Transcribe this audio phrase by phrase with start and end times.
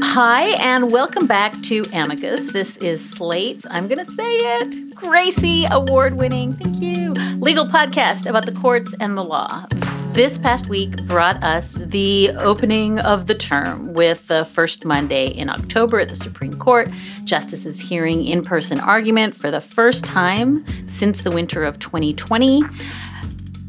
[0.00, 2.52] Hi, and welcome back to Amicus.
[2.52, 8.28] This is Slate's, I'm going to say it, Gracie award winning, thank you, legal podcast
[8.28, 9.66] about the courts and the law.
[10.12, 15.48] This past week brought us the opening of the term with the first Monday in
[15.48, 16.88] October at the Supreme Court.
[17.24, 22.62] Justices hearing in person argument for the first time since the winter of 2020.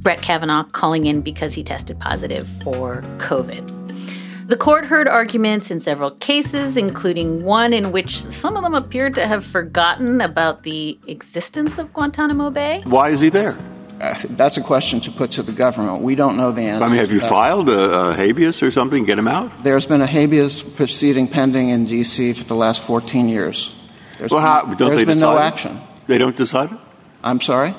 [0.01, 3.78] Brett Kavanaugh calling in because he tested positive for COVID.
[4.49, 9.13] The court heard arguments in several cases, including one in which some of them appeared
[9.13, 12.81] to have forgotten about the existence of Guantanamo Bay.
[12.85, 13.59] Why is he there?
[14.01, 16.01] Uh, that's a question to put to the government.
[16.01, 16.83] We don't know the answer.
[16.83, 19.03] I mean, have you filed a, a, habeas or something?
[19.03, 19.51] Get him out?
[19.61, 22.33] There's been a habeas proceeding pending in D.C.
[22.33, 23.75] for the last 14 years.
[24.17, 25.35] There's well, how, been, don't there's they been decide?
[25.35, 25.45] no it?
[25.45, 25.81] action.
[26.07, 26.79] They don't decide it?
[27.23, 27.75] I'm sorry?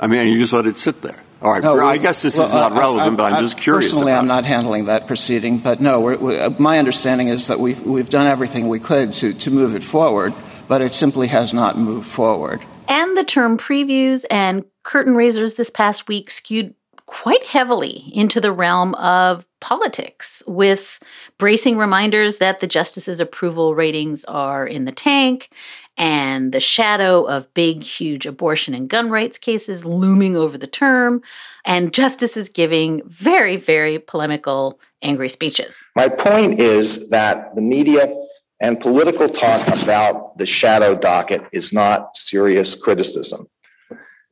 [0.00, 1.22] I mean, you just let it sit there.
[1.40, 1.62] All right.
[1.62, 3.90] No, I guess this well, is not I- relevant, I- but I'm I- just curious.
[3.92, 4.28] Personally, about I'm it.
[4.28, 8.08] not handling that proceeding, but no, we're, we uh, my understanding is that we've, we've
[8.10, 10.34] done everything we could to, to move it forward,
[10.66, 12.60] but it simply has not moved forward.
[12.88, 16.74] And the term previews and curtain raisers this past week skewed
[17.06, 20.98] quite heavily into the realm of politics, with
[21.38, 25.50] bracing reminders that the justices' approval ratings are in the tank
[25.98, 31.20] and the shadow of big, huge abortion and gun rights cases looming over the term,
[31.64, 35.76] and justices giving very, very polemical, angry speeches.
[35.96, 38.14] My point is that the media
[38.60, 43.48] and political talk about the shadow docket is not serious criticism.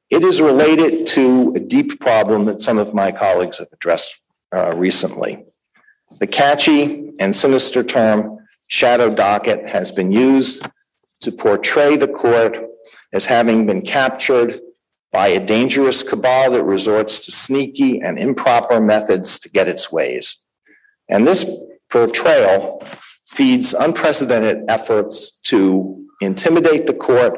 [0.09, 4.21] It is related to a deep problem that some of my colleagues have addressed
[4.55, 5.45] uh, recently.
[6.21, 10.65] The catchy and sinister term shadow docket has been used
[11.27, 12.57] to portray the court
[13.13, 14.61] as having been captured
[15.11, 20.45] by a dangerous cabal that resorts to sneaky and improper methods to get its ways.
[21.09, 21.45] And this
[21.91, 22.81] portrayal
[23.27, 27.37] feeds unprecedented efforts to intimidate the court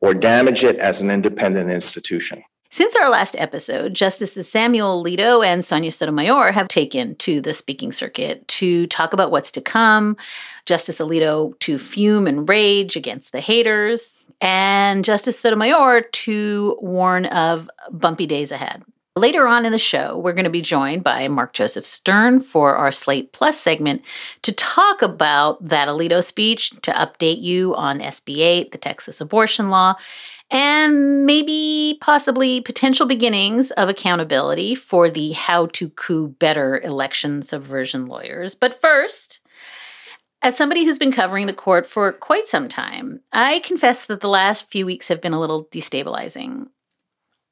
[0.00, 2.44] or damage it as an independent institution.
[2.70, 7.92] Since our last episode, Justices Samuel Alito and Sonia Sotomayor have taken to the speaking
[7.92, 10.16] circuit to talk about what's to come.
[10.66, 17.70] Justice Alito to fume and rage against the haters, and Justice Sotomayor to warn of
[17.90, 18.82] bumpy days ahead.
[19.14, 22.76] Later on in the show, we're going to be joined by Mark Joseph Stern for
[22.76, 24.02] our Slate Plus segment
[24.42, 29.70] to talk about that Alito speech, to update you on SB 8, the Texas abortion
[29.70, 29.94] law,
[30.50, 38.06] and maybe possibly potential beginnings of accountability for the how to coup better election subversion
[38.06, 38.54] lawyers.
[38.54, 39.40] But first,
[40.42, 44.28] as somebody who's been covering the court for quite some time, I confess that the
[44.28, 46.68] last few weeks have been a little destabilizing.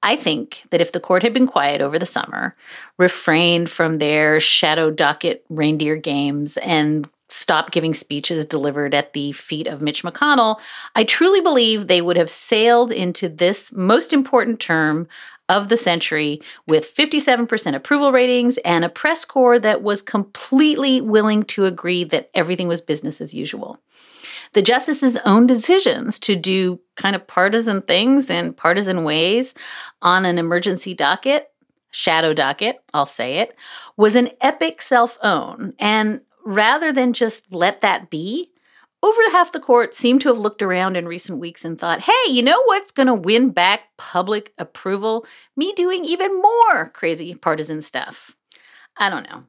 [0.05, 2.55] I think that if the court had been quiet over the summer,
[2.99, 9.67] refrained from their shadow docket reindeer games, and stopped giving speeches delivered at the feet
[9.67, 10.61] of Mitch McConnell,
[10.95, 15.09] I truly believe they would have sailed into this most important term
[15.49, 21.43] of the century with 57% approval ratings and a press corps that was completely willing
[21.45, 23.79] to agree that everything was business as usual
[24.53, 29.53] the justices' own decisions to do kind of partisan things in partisan ways
[30.01, 31.51] on an emergency docket,
[31.91, 33.57] shadow docket, I'll say it,
[33.97, 35.75] was an epic self own.
[35.81, 38.51] And rather than just let that be,
[39.03, 42.31] over half the court seem to have looked around in recent weeks and thought, hey,
[42.31, 45.27] you know what's going to win back public approval?
[45.57, 48.35] Me doing even more crazy partisan stuff.
[48.97, 49.45] I don't know.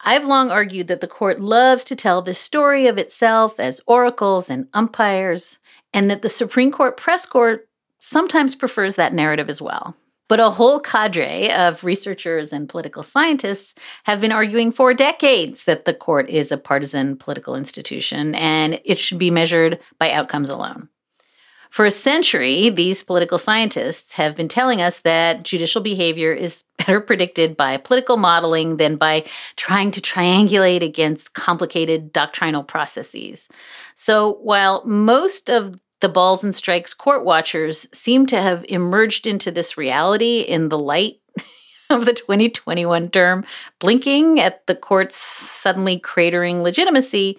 [0.00, 4.48] I've long argued that the court loves to tell this story of itself as oracles
[4.48, 5.58] and umpires,
[5.92, 7.64] and that the Supreme Court press corps
[7.98, 9.96] sometimes prefers that narrative as well.
[10.28, 13.74] But a whole cadre of researchers and political scientists
[14.04, 18.98] have been arguing for decades that the court is a partisan political institution and it
[18.98, 20.88] should be measured by outcomes alone.
[21.70, 27.00] For a century, these political scientists have been telling us that judicial behavior is better
[27.00, 29.24] predicted by political modeling than by
[29.56, 33.48] trying to triangulate against complicated doctrinal processes.
[33.94, 39.50] So while most of the balls and strikes court watchers seem to have emerged into
[39.50, 41.20] this reality in the light
[41.90, 43.44] of the 2021 term,
[43.78, 47.38] blinking at the court's suddenly cratering legitimacy,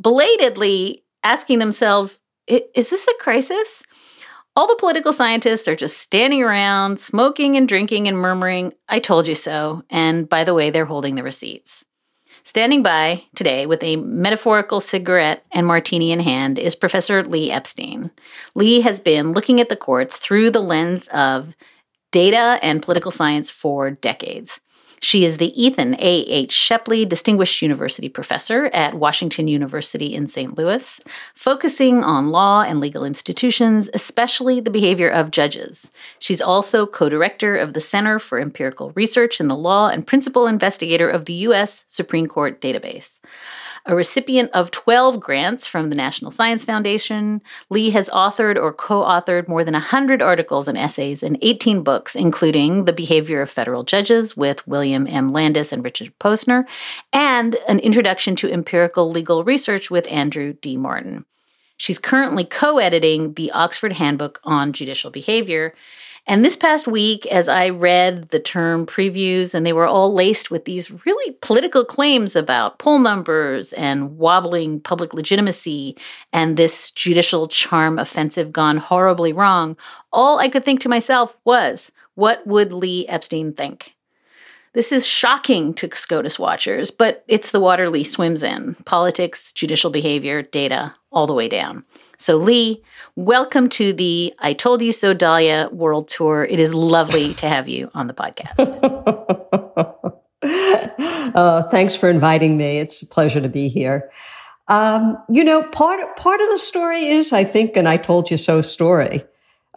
[0.00, 3.82] belatedly asking themselves, is this a crisis?
[4.56, 9.28] All the political scientists are just standing around, smoking and drinking and murmuring, I told
[9.28, 9.84] you so.
[9.90, 11.84] And by the way, they're holding the receipts.
[12.42, 18.10] Standing by today with a metaphorical cigarette and martini in hand is Professor Lee Epstein.
[18.54, 21.54] Lee has been looking at the courts through the lens of
[22.12, 24.58] data and political science for decades.
[25.02, 25.98] She is the Ethan A.
[25.98, 26.52] H.
[26.52, 30.58] Shepley Distinguished University Professor at Washington University in St.
[30.58, 31.00] Louis,
[31.34, 35.90] focusing on law and legal institutions, especially the behavior of judges.
[36.18, 40.46] She's also co director of the Center for Empirical Research in the Law and principal
[40.46, 41.84] investigator of the U.S.
[41.88, 43.18] Supreme Court database.
[43.86, 47.40] A recipient of 12 grants from the National Science Foundation,
[47.70, 52.14] Lee has authored or co authored more than 100 articles and essays in 18 books,
[52.14, 55.32] including The Behavior of Federal Judges with William M.
[55.32, 56.64] Landes and Richard Posner,
[57.12, 60.76] and An Introduction to Empirical Legal Research with Andrew D.
[60.76, 61.24] Martin.
[61.76, 65.74] She's currently co editing the Oxford Handbook on Judicial Behavior
[66.26, 70.50] and this past week, as I read the term previews, and they were all laced
[70.50, 75.96] with these really political claims about poll numbers and wobbling public legitimacy
[76.32, 79.76] and this judicial charm offensive gone horribly wrong,
[80.12, 83.94] all I could think to myself was, what would Lee Epstein think?
[84.72, 89.90] This is shocking to SCOTUS watchers, but it's the water Lee swims in politics, judicial
[89.90, 91.84] behavior, data, all the way down.
[92.20, 92.82] So, Lee,
[93.16, 96.44] welcome to the I Told You So Dahlia World Tour.
[96.44, 98.60] It is lovely to have you on the podcast.
[101.34, 102.78] uh, thanks for inviting me.
[102.78, 104.10] It's a pleasure to be here.
[104.68, 108.36] Um, you know, part part of the story is, I think, an I told you
[108.36, 109.24] so story.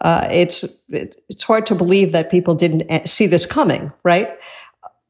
[0.02, 4.28] Uh, it's it, it's hard to believe that people didn't see this coming, right?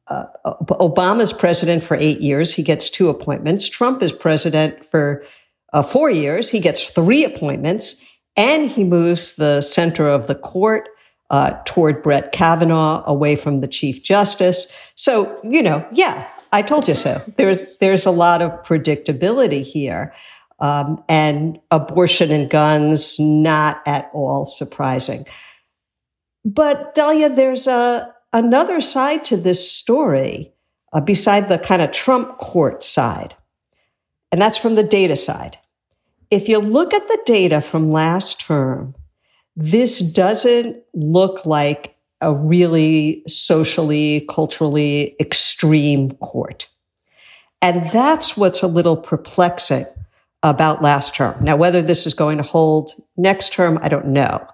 [0.07, 2.53] uh, Obama's president for eight years.
[2.53, 3.67] He gets two appointments.
[3.67, 5.25] Trump is president for
[5.75, 6.49] uh, four years.
[6.49, 8.03] He gets three appointments
[8.37, 10.87] and he moves the center of the court
[11.29, 14.73] uh, toward Brett Kavanaugh away from the chief justice.
[14.95, 17.21] So, you know, yeah, I told you so.
[17.35, 20.13] There's, there's a lot of predictability here.
[20.59, 25.25] Um, and abortion and guns, not at all surprising.
[26.45, 30.53] But Dahlia, there's a, another side to this story,
[30.93, 33.35] uh, beside the kind of Trump court side,
[34.31, 35.57] and that's from the data side.
[36.31, 38.95] If you look at the data from last term,
[39.55, 46.67] this doesn't look like a really socially, culturally extreme court.
[47.61, 49.85] And that's what's a little perplexing
[50.43, 51.35] about last term.
[51.43, 54.45] Now, whether this is going to hold next term, I don't know.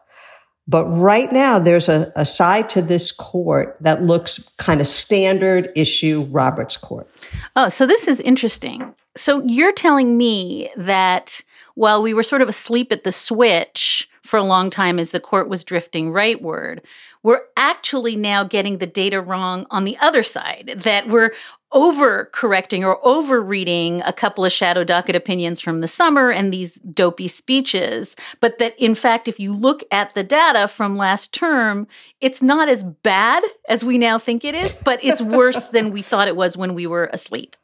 [0.68, 5.70] But right now, there's a, a side to this court that looks kind of standard
[5.76, 7.10] issue Roberts Court.
[7.56, 8.94] Oh, so this is interesting.
[9.18, 11.42] So you're telling me that
[11.76, 15.20] while we were sort of asleep at the switch for a long time as the
[15.20, 16.80] court was drifting rightward,
[17.24, 21.32] we're actually now getting the data wrong on the other side, that we're
[21.72, 26.52] over correcting or over reading a couple of shadow docket opinions from the summer and
[26.52, 28.16] these dopey speeches.
[28.40, 31.88] But that in fact, if you look at the data from last term,
[32.20, 36.02] it's not as bad as we now think it is, but it's worse than we
[36.02, 37.56] thought it was when we were asleep.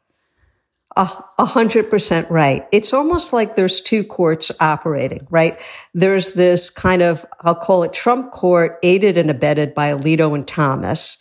[0.98, 2.66] A hundred percent right.
[2.72, 5.60] It's almost like there's two courts operating, right?
[5.94, 10.44] There's this kind of, I'll call it Trump court, aided and abetted by Alito and
[10.46, 11.16] Thomas.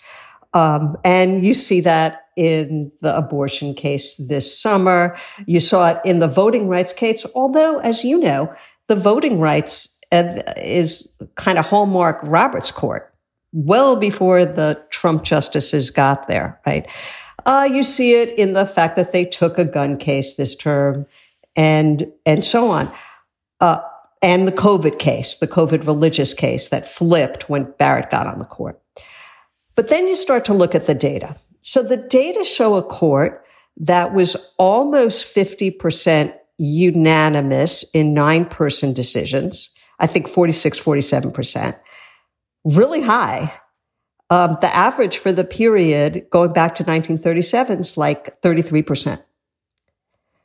[0.55, 5.15] Um, and you see that in the abortion case this summer.
[5.45, 8.51] You saw it in the voting rights case, although, as you know,
[8.87, 13.13] the voting rights is kind of hallmark Roberts Court
[13.51, 16.87] well before the Trump justices got there, right?
[17.47, 21.05] Uh, you see it in the fact that they took a gun case this term
[21.55, 22.91] and, and so on.
[23.61, 23.79] Uh,
[24.21, 28.45] and the COVID case, the COVID religious case that flipped when Barrett got on the
[28.45, 28.81] court.
[29.75, 31.37] But then you start to look at the data.
[31.61, 33.45] So the data show a court
[33.77, 39.73] that was almost 50% unanimous in nine person decisions.
[39.99, 41.79] I think 46, 47%.
[42.65, 43.53] Really high.
[44.29, 49.21] Um, the average for the period going back to 1937 is like 33%.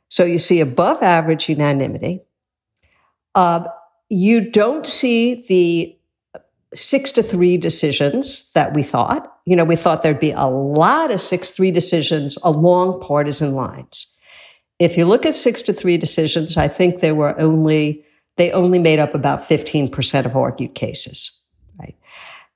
[0.09, 2.21] So you see above average unanimity.
[3.35, 3.65] Uh,
[4.09, 5.97] you don't see the
[6.73, 9.39] six to three decisions that we thought.
[9.45, 14.13] You know, we thought there'd be a lot of six three decisions along partisan lines.
[14.79, 18.05] If you look at six to three decisions, I think they were only
[18.37, 21.42] they only made up about 15% of argued cases,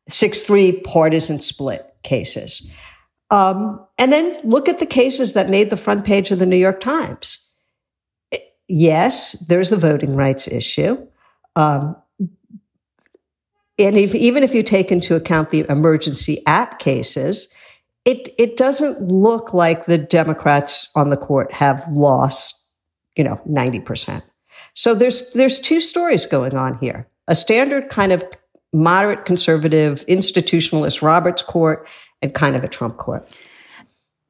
[0.09, 2.71] 6 3 partisan split cases.
[3.29, 6.57] Um, and then look at the cases that made the front page of the New
[6.57, 7.43] York Times.
[8.69, 11.07] Yes, there's the voting rights issue.
[11.55, 11.95] Um,
[13.79, 17.53] and if, even if you take into account the emergency app cases,
[18.05, 22.71] it, it doesn't look like the Democrats on the court have lost,
[23.15, 24.23] you know, 90%.
[24.73, 27.07] So there's, there's two stories going on here.
[27.27, 28.23] A standard kind of
[28.73, 31.87] moderate conservative institutionalist Roberts court
[32.21, 33.27] and kind of a Trump court.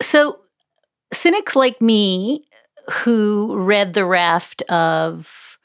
[0.02, 0.40] So,
[1.12, 2.48] cynics like me
[2.92, 5.58] who read the raft of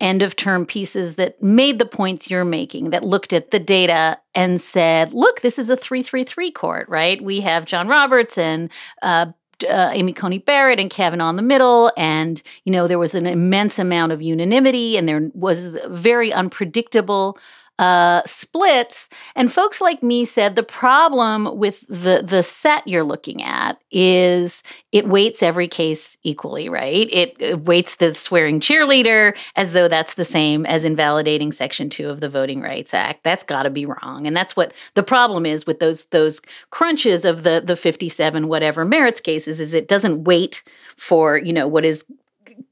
[0.00, 4.18] end of term pieces that made the points you're making, that looked at the data
[4.34, 7.22] and said, look, this is a 333 court, right?
[7.22, 8.70] We have John Roberts and
[9.02, 9.26] uh,
[9.68, 13.26] uh, Amy Coney Barrett and Kavanaugh in the middle, and you know there was an
[13.26, 17.38] immense amount of unanimity, and there was very unpredictable
[17.78, 19.08] uh, splits.
[19.34, 24.62] And folks like me said the problem with the the set you're looking at is
[24.92, 27.08] it weights every case equally, right?
[27.12, 32.10] It, it weights the swearing cheerleader as though that's the same as invalidating Section Two
[32.10, 33.24] of the Voting Rights Act.
[33.24, 36.40] That's got to be wrong, and that's what the problem is with those those
[36.70, 39.58] crunches of the the 57 whatever merits cases.
[39.58, 40.62] Is it doesn't wait
[40.96, 42.04] for you know what is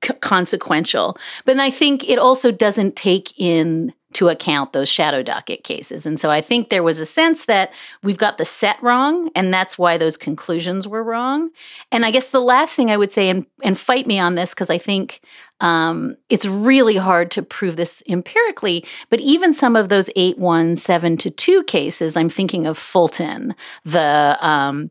[0.05, 5.65] c- consequential, but I think it also doesn't take in to account those shadow docket
[5.65, 6.07] cases.
[6.07, 7.73] And so I think there was a sense that
[8.03, 11.51] we've got the set wrong, and that's why those conclusions were wrong.
[11.91, 14.51] And I guess the last thing I would say, and, and fight me on this,
[14.51, 15.21] because I think
[15.61, 20.77] um, it's really hard to prove this empirically, but even some of those 8 1,
[20.77, 24.91] 7 to 2 cases, I'm thinking of Fulton, the um,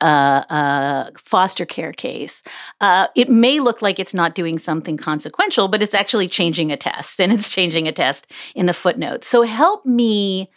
[0.00, 2.42] uh, uh, foster care case,
[2.80, 6.76] uh, it may look like it's not doing something consequential, but it's actually changing a
[6.76, 9.26] test and it's changing a test in the footnotes.
[9.28, 10.50] So help me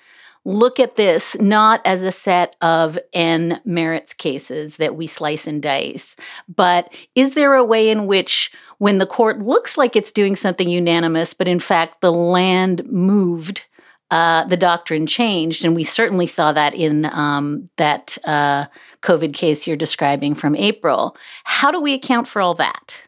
[0.46, 5.62] look at this not as a set of N merits cases that we slice and
[5.62, 6.16] dice,
[6.54, 10.68] but is there a way in which, when the court looks like it's doing something
[10.68, 13.66] unanimous, but in fact the land moved?
[14.14, 18.64] Uh, the doctrine changed, and we certainly saw that in um, that uh,
[19.02, 21.18] COVID case you're describing from April.
[21.46, 23.02] How do we account for all that?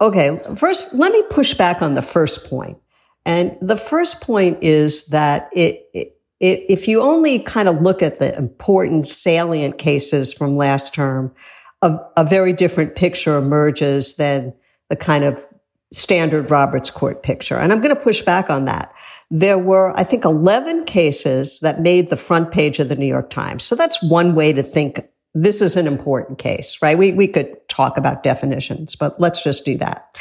[0.00, 2.78] Okay, first, let me push back on the first point.
[3.24, 8.18] And the first point is that it, it, if you only kind of look at
[8.18, 11.32] the important salient cases from last term,
[11.80, 14.52] a, a very different picture emerges than
[14.90, 15.46] the kind of
[15.92, 17.56] standard Roberts Court picture.
[17.56, 18.92] And I'm going to push back on that.
[19.30, 23.30] There were, I think, 11 cases that made the front page of the New York
[23.30, 23.64] Times.
[23.64, 25.00] So that's one way to think
[25.34, 26.96] this is an important case, right?
[26.96, 30.18] We, we could talk about definitions, but let's just do that.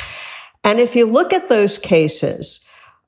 [0.63, 2.67] And if you look at those cases,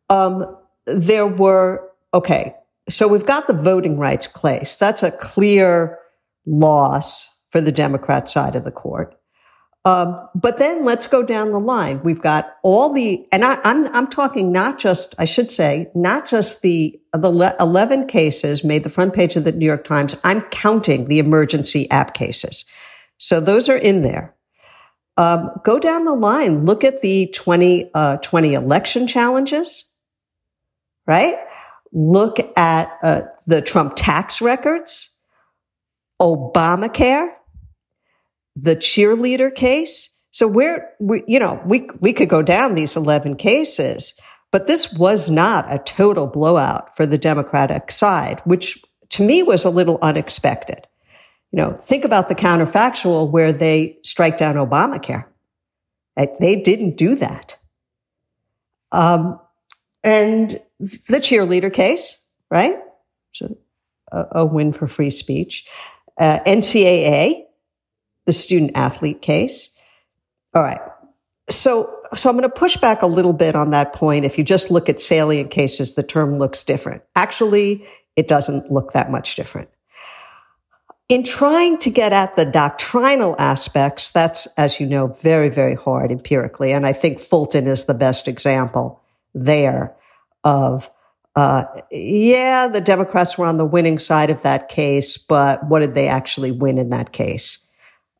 [0.10, 2.56] um, there were, okay,
[2.90, 4.78] so we've got the voting rights case.
[4.78, 6.00] That's a clear
[6.46, 9.18] loss for the Democrat side of the court.
[9.88, 12.03] Um, but then let's go down the line.
[12.03, 15.89] We've got all the, and I, am I'm, I'm talking not just, I should say,
[15.96, 20.20] not just the the 11 cases made the front page of the New York Times.
[20.25, 22.65] I'm counting the emergency app cases,
[23.17, 24.36] so those are in there.
[25.15, 26.65] Um, go down the line.
[26.65, 29.89] Look at the 20, uh, 20 election challenges,
[31.08, 31.38] right?
[31.94, 35.17] Look at uh, the Trump tax records,
[36.22, 37.37] Obamacare
[38.60, 40.14] the cheerleader case.
[40.32, 44.20] So we're, we, you know, we, we could go down these 11 cases,
[44.52, 49.66] but this was not a total blowout for the Democratic side, which to me was
[49.66, 50.88] a little unexpected.
[51.52, 55.26] You know, think about the counterfactual where they strike down Obamacare.
[56.40, 57.58] They didn't do that.
[58.92, 59.40] Um,
[60.04, 62.80] and the cheerleader case, right?
[64.12, 65.68] A, a, win for free speech.
[66.18, 67.44] Uh, NCAA,
[68.27, 69.75] the student athlete case.
[70.53, 70.81] All right.
[71.50, 74.25] So, so I'm going to push back a little bit on that point.
[74.25, 77.01] If you just look at salient cases, the term looks different.
[77.15, 79.69] Actually, it doesn't look that much different.
[81.07, 86.12] In trying to get at the doctrinal aspects, that's, as you know, very, very hard
[86.12, 86.74] empirically.
[86.74, 89.01] And I think Fulton is the best example
[89.34, 89.96] there
[90.43, 90.91] of,
[91.38, 95.96] uh, yeah, the Democrats were on the winning side of that case, but what did
[95.96, 97.66] they actually win in that case?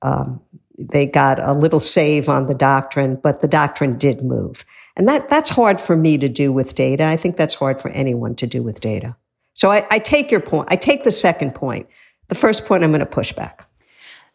[0.02, 0.42] Um,
[0.78, 4.66] they got a little save on the doctrine, but the doctrine did move.
[4.96, 7.06] And that, that's hard for me to do with data.
[7.06, 9.16] I think that's hard for anyone to do with data.
[9.54, 10.68] So I, I take your point.
[10.72, 11.88] I take the second point.
[12.28, 13.68] The first point I'm going to push back.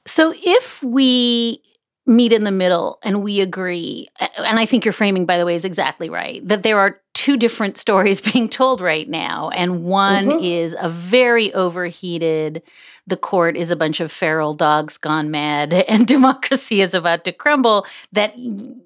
[0.07, 1.63] So if we
[2.07, 5.55] meet in the middle and we agree, and I think your framing, by the way,
[5.55, 9.51] is exactly right, that there are two different stories being told right now.
[9.51, 10.45] And one mm-hmm.
[10.45, 12.63] is a very overheated,
[13.07, 17.33] the court is a bunch of feral dogs gone mad and democracy is about to
[17.33, 18.35] crumble, that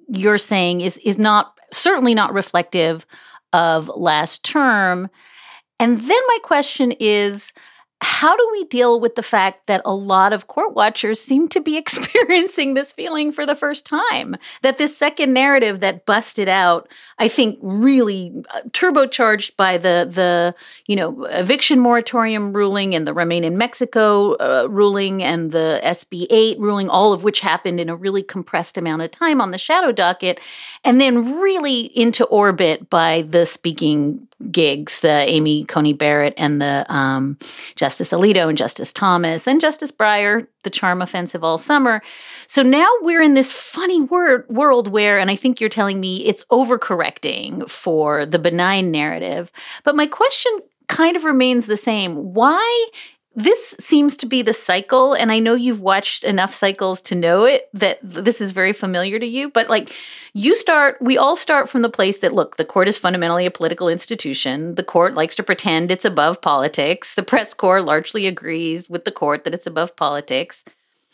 [0.08, 3.06] you're saying is, is not certainly not reflective
[3.52, 5.08] of last term.
[5.78, 7.52] And then my question is
[8.02, 11.60] how do we deal with the fact that a lot of court watchers seem to
[11.60, 14.36] be experiencing this feeling for the first time?
[14.62, 16.88] That this second narrative that busted out,
[17.18, 20.54] I think, really uh, turbocharged by the the
[20.86, 26.26] you know eviction moratorium ruling and the Remain in Mexico uh, ruling and the SB
[26.28, 29.58] eight ruling, all of which happened in a really compressed amount of time on the
[29.58, 30.38] shadow docket,
[30.84, 36.84] and then really into orbit by the speaking gigs, the Amy Coney Barrett and the
[36.88, 37.38] um,
[37.86, 42.02] Justice Alito and Justice Thomas and Justice Breyer, the charm offensive all summer.
[42.48, 46.26] So now we're in this funny word, world where, and I think you're telling me
[46.26, 49.52] it's overcorrecting for the benign narrative.
[49.84, 50.50] But my question
[50.88, 52.34] kind of remains the same.
[52.34, 52.88] Why
[53.36, 57.44] this seems to be the cycle and i know you've watched enough cycles to know
[57.44, 59.92] it that this is very familiar to you but like
[60.32, 63.50] you start we all start from the place that look the court is fundamentally a
[63.50, 64.74] political institution.
[64.74, 67.14] The court likes to pretend it's above politics.
[67.14, 70.64] The press corps largely agrees with the court that it's above politics.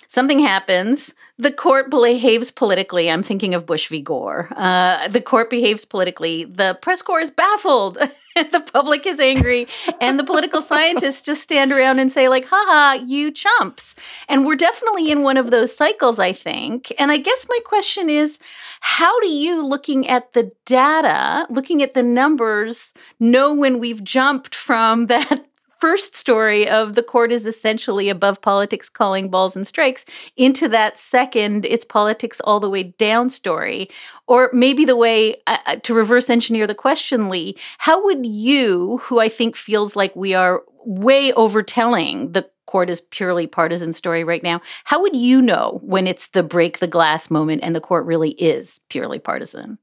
[0.09, 1.15] Something happens.
[1.39, 3.11] The court behaves politically.
[3.11, 4.01] I'm thinking of bush v.
[4.01, 4.49] Gore.
[4.55, 6.45] Uh, the court behaves politically.
[6.45, 7.99] The press corps is baffled
[8.53, 9.67] the public is angry
[10.01, 13.95] and the political scientists just stand around and say like haha you chumps.
[14.29, 16.93] And we're definitely in one of those cycles i think.
[16.99, 18.39] And i guess my question is
[18.81, 24.55] how do you looking at the data looking at the numbers know when we've jumped
[24.55, 25.47] from that
[25.83, 30.05] first story of the court is essentially above politics calling balls and strikes.
[30.37, 33.91] Into that second it's politics all the way down story.
[34.29, 38.99] Or maybe the way uh, uh, to reverse engineer the question lee how would you
[38.99, 44.23] who i think feels like we are way overtelling the court is purely partisan story
[44.23, 47.81] right now how would you know when it's the break the glass moment and the
[47.81, 49.79] court really is purely partisan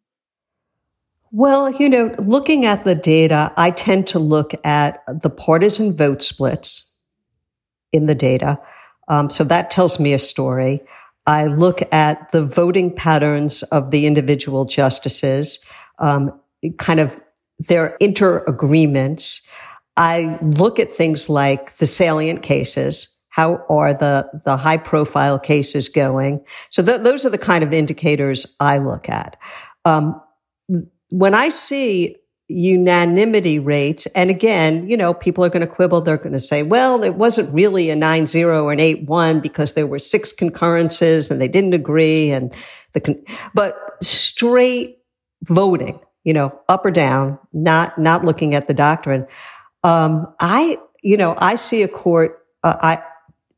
[1.31, 6.21] well, you know, looking at the data, I tend to look at the partisan vote
[6.21, 6.97] splits
[7.91, 8.59] in the data.
[9.07, 10.81] Um, so that tells me a story.
[11.25, 15.59] I look at the voting patterns of the individual justices,
[15.99, 16.39] um,
[16.77, 17.19] kind of
[17.59, 19.47] their inter agreements.
[19.97, 23.15] I look at things like the salient cases.
[23.29, 26.43] How are the, the high profile cases going?
[26.71, 29.37] So th- those are the kind of indicators I look at.
[29.85, 30.19] Um,
[31.09, 32.15] when I see
[32.49, 36.01] unanimity rates, and again, you know, people are going to quibble.
[36.01, 39.39] They're going to say, well, it wasn't really a 9 0 or an 8 1
[39.39, 42.31] because there were six concurrences and they didn't agree.
[42.31, 42.53] And
[42.93, 44.97] the, con- but straight
[45.43, 49.27] voting, you know, up or down, not, not looking at the doctrine.
[49.83, 53.03] Um, I, you know, I see a court, uh, I,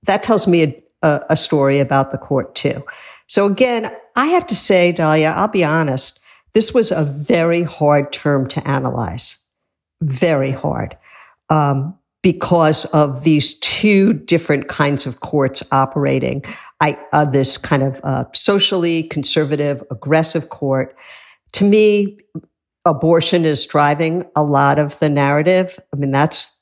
[0.03, 2.83] that tells me a, a, a story about the court too.
[3.27, 6.20] So again, I have to say, Dahlia, I'll be honest.
[6.53, 9.43] This was a very hard term to analyze,
[10.01, 10.97] very hard,
[11.49, 16.43] um, because of these two different kinds of courts operating.
[16.79, 20.95] I, uh, this kind of uh, socially conservative, aggressive court.
[21.53, 22.17] To me,
[22.85, 25.79] abortion is driving a lot of the narrative.
[25.93, 26.57] I mean, that's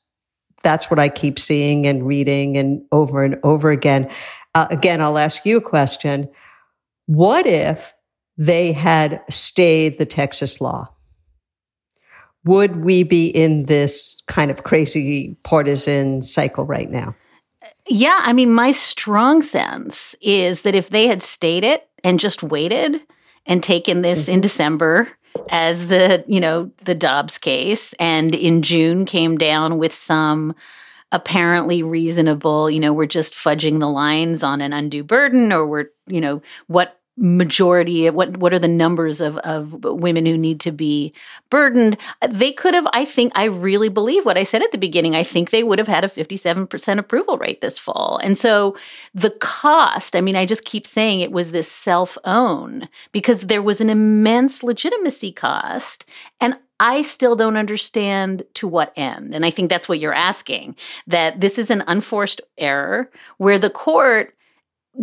[0.62, 4.10] that's what I keep seeing and reading and over and over again.
[4.56, 6.30] Uh, again, I'll ask you a question.
[7.06, 7.94] What if
[8.40, 10.88] they had stayed the Texas law?
[12.46, 17.14] Would we be in this kind of crazy partisan cycle right now?
[17.88, 22.42] Yeah, I mean, my strong sense is that if they had stayed it and just
[22.42, 23.02] waited
[23.46, 24.32] and taken this mm-hmm.
[24.32, 25.10] in December
[25.50, 30.56] as the, you know, the Dobbs case and in June came down with some
[31.12, 35.90] apparently reasonable, you know, we're just fudging the lines on an undue burden or we're,
[36.08, 40.72] you know, what majority what what are the numbers of of women who need to
[40.72, 41.14] be
[41.50, 41.98] burdened?
[42.28, 45.16] They could have i think i really believe what i said at the beginning.
[45.16, 48.20] I think they would have had a 57% approval rate this fall.
[48.24, 48.78] And so
[49.14, 53.62] the cost i mean i just keep saying it was this self own because there
[53.62, 56.06] was an immense legitimacy cost
[56.40, 59.36] and I still don't understand to what end.
[59.36, 60.78] And I think that's what you're asking
[61.08, 64.34] that this is an unforced error where the court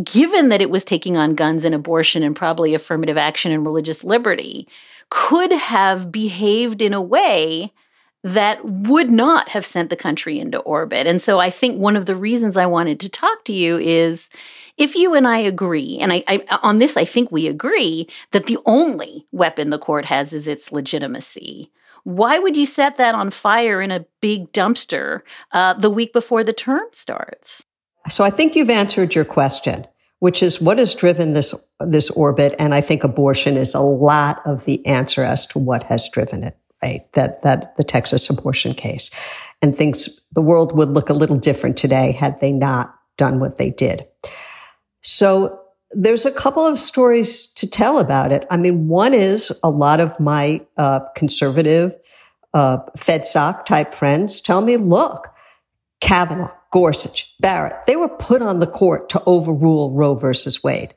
[0.05, 4.05] given that it was taking on guns and abortion and probably affirmative action and religious
[4.05, 4.69] liberty,
[5.11, 7.73] could have behaved in a way
[8.25, 11.07] that would not have sent the country into orbit.
[11.07, 14.29] And so I think one of the reasons I wanted to talk to you is
[14.77, 18.47] if you and I agree, and I, I, on this I think we agree that
[18.47, 21.71] the only weapon the court has is its legitimacy.
[22.03, 26.43] Why would you set that on fire in a big dumpster uh, the week before
[26.43, 27.65] the term starts?
[28.09, 29.87] So I think you've answered your question,
[30.21, 32.55] which is what has driven this, this orbit?
[32.59, 36.45] And I think abortion is a lot of the answer as to what has driven
[36.45, 37.11] it, right?
[37.13, 39.11] That, that the Texas abortion case.
[39.63, 43.59] and things, the world would look a little different today had they not done what
[43.59, 44.07] they did.
[45.03, 45.61] So
[45.93, 48.47] there's a couple of stories to tell about it.
[48.51, 51.95] I mean, one is a lot of my uh, conservative
[52.53, 55.29] uh, FedSoc type friends tell me, look,
[56.01, 60.93] Kavanaugh, Gorsuch, Barrett, they were put on the court to overrule Roe versus Wade.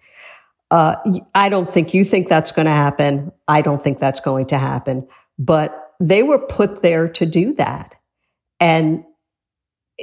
[0.69, 0.97] Uh,
[1.33, 3.31] I don't think you think that's going to happen.
[3.47, 5.07] I don't think that's going to happen.
[5.37, 7.95] But they were put there to do that.
[8.59, 9.05] And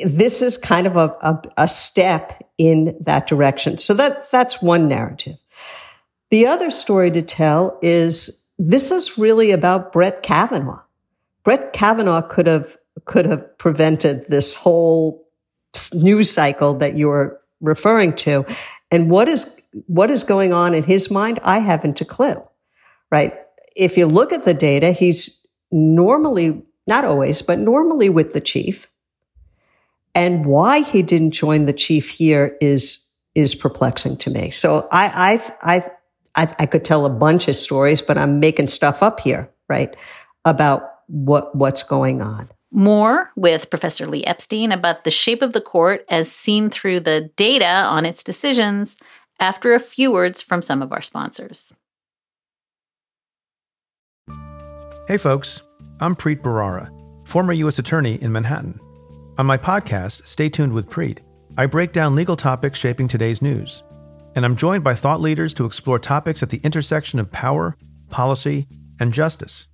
[0.03, 3.77] this is kind of a, a, a step in that direction.
[3.77, 5.37] So that, that's one narrative.
[6.31, 10.81] The other story to tell is this is really about Brett Kavanaugh.
[11.45, 15.26] Brett Kavanaugh could have could have prevented this whole
[15.95, 18.45] news cycle that you're referring to.
[18.91, 21.41] And what is what is going on in his mind?
[21.43, 22.43] I haven't a clue.
[23.11, 23.35] Right?
[23.77, 28.87] If you look at the data, he's normally not always, but normally with the chief.
[30.15, 33.03] And why he didn't join the chief here is
[33.35, 34.51] is perplexing to me.
[34.51, 35.91] So I I I
[36.37, 39.95] I, I could tell a bunch of stories, but I'm making stuff up here, right?
[40.45, 42.49] About what what's going on.
[42.73, 47.31] More with Professor Lee Epstein about the shape of the court as seen through the
[47.37, 48.97] data on its decisions
[49.39, 51.75] after a few words from some of our sponsors.
[55.09, 55.63] Hey folks,
[56.01, 56.91] I'm Preet Bharara,
[57.29, 57.79] former U.S.
[57.79, 58.81] Attorney in Manhattan.
[59.39, 61.19] On my podcast, Stay Tuned with Preet,
[61.57, 63.85] I break down legal topics shaping today's news.
[64.35, 67.77] And I'm joined by thought leaders to explore topics at the intersection of power,
[68.11, 68.67] policy,
[68.99, 69.69] and justice.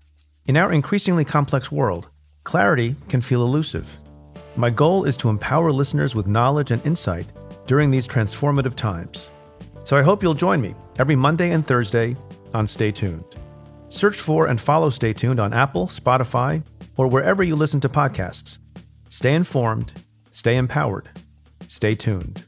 [0.47, 2.09] In our increasingly complex world,
[2.45, 3.99] Clarity can feel elusive.
[4.57, 7.27] My goal is to empower listeners with knowledge and insight
[7.67, 9.31] during these transformative times.
[9.85, 12.17] So I hope you'll join me every Monday and Thursday
[12.53, 13.25] on Stay Tuned.
[13.89, 16.63] Search for and follow Stay Tuned on Apple, Spotify,
[16.97, 18.59] or wherever you listen to podcasts.
[19.09, 19.93] Stay informed,
[20.31, 21.09] stay empowered,
[21.69, 22.45] stay tuned.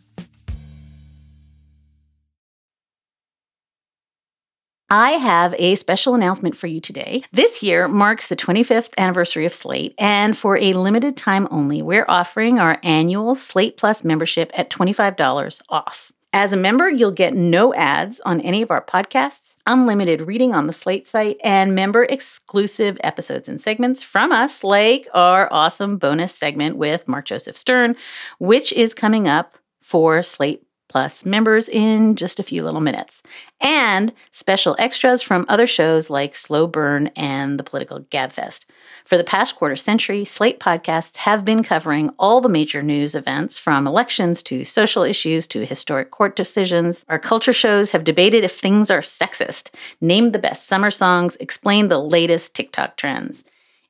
[4.91, 7.23] I have a special announcement for you today.
[7.33, 12.05] This year marks the 25th anniversary of Slate, and for a limited time only, we're
[12.07, 16.13] offering our annual Slate Plus membership at $25 off.
[16.35, 20.67] As a member, you'll get no ads on any of our podcasts, unlimited reading on
[20.67, 26.35] the Slate site, and member exclusive episodes and segments from us, like our awesome bonus
[26.35, 27.97] segment with Mark Joseph Stern,
[28.39, 33.21] which is coming up for Slate Plus members in just a few little minutes,
[33.61, 38.65] and special extras from other shows like Slow Burn and the Political Gabfest.
[39.05, 43.59] For the past quarter century, Slate podcasts have been covering all the major news events
[43.59, 47.05] from elections to social issues to historic court decisions.
[47.09, 51.91] Our culture shows have debated if things are sexist, named the best summer songs, explained
[51.91, 53.43] the latest TikTok trends.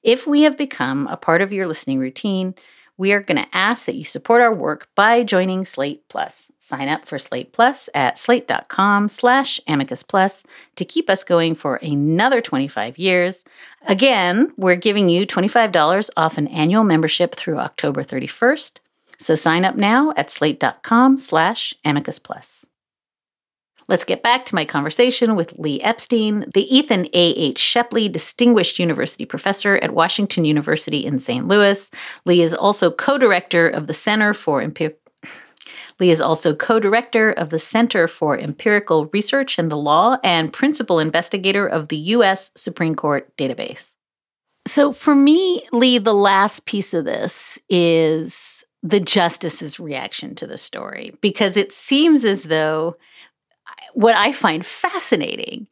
[0.02, 2.54] If we have become a part of your listening routine,
[2.96, 6.50] we are going to ask that you support our work by joining Slate Plus.
[6.58, 10.44] Sign up for Slate Plus at slate.com slash amicus plus
[10.76, 13.44] to keep us going for another 25 years.
[13.86, 18.78] Again, we're giving you $25 off an annual membership through October 31st.
[19.18, 22.66] So sign up now at slate.com slash amicus plus.
[23.88, 27.58] Let's get back to my conversation with Lee Epstein, the Ethan A.H.
[27.58, 31.46] Shepley Distinguished University Professor at Washington University in St.
[31.46, 31.90] Louis.
[32.24, 35.00] Lee is also co director of the Center for Empirical.
[36.00, 40.52] Lee is also co director of the Center for Empirical Research in the Law and
[40.52, 42.50] principal investigator of the U.S.
[42.56, 43.90] Supreme Court database.
[44.66, 50.58] So, for me, Lee, the last piece of this is the justice's reaction to the
[50.58, 52.96] story, because it seems as though
[53.94, 55.66] what I find fascinating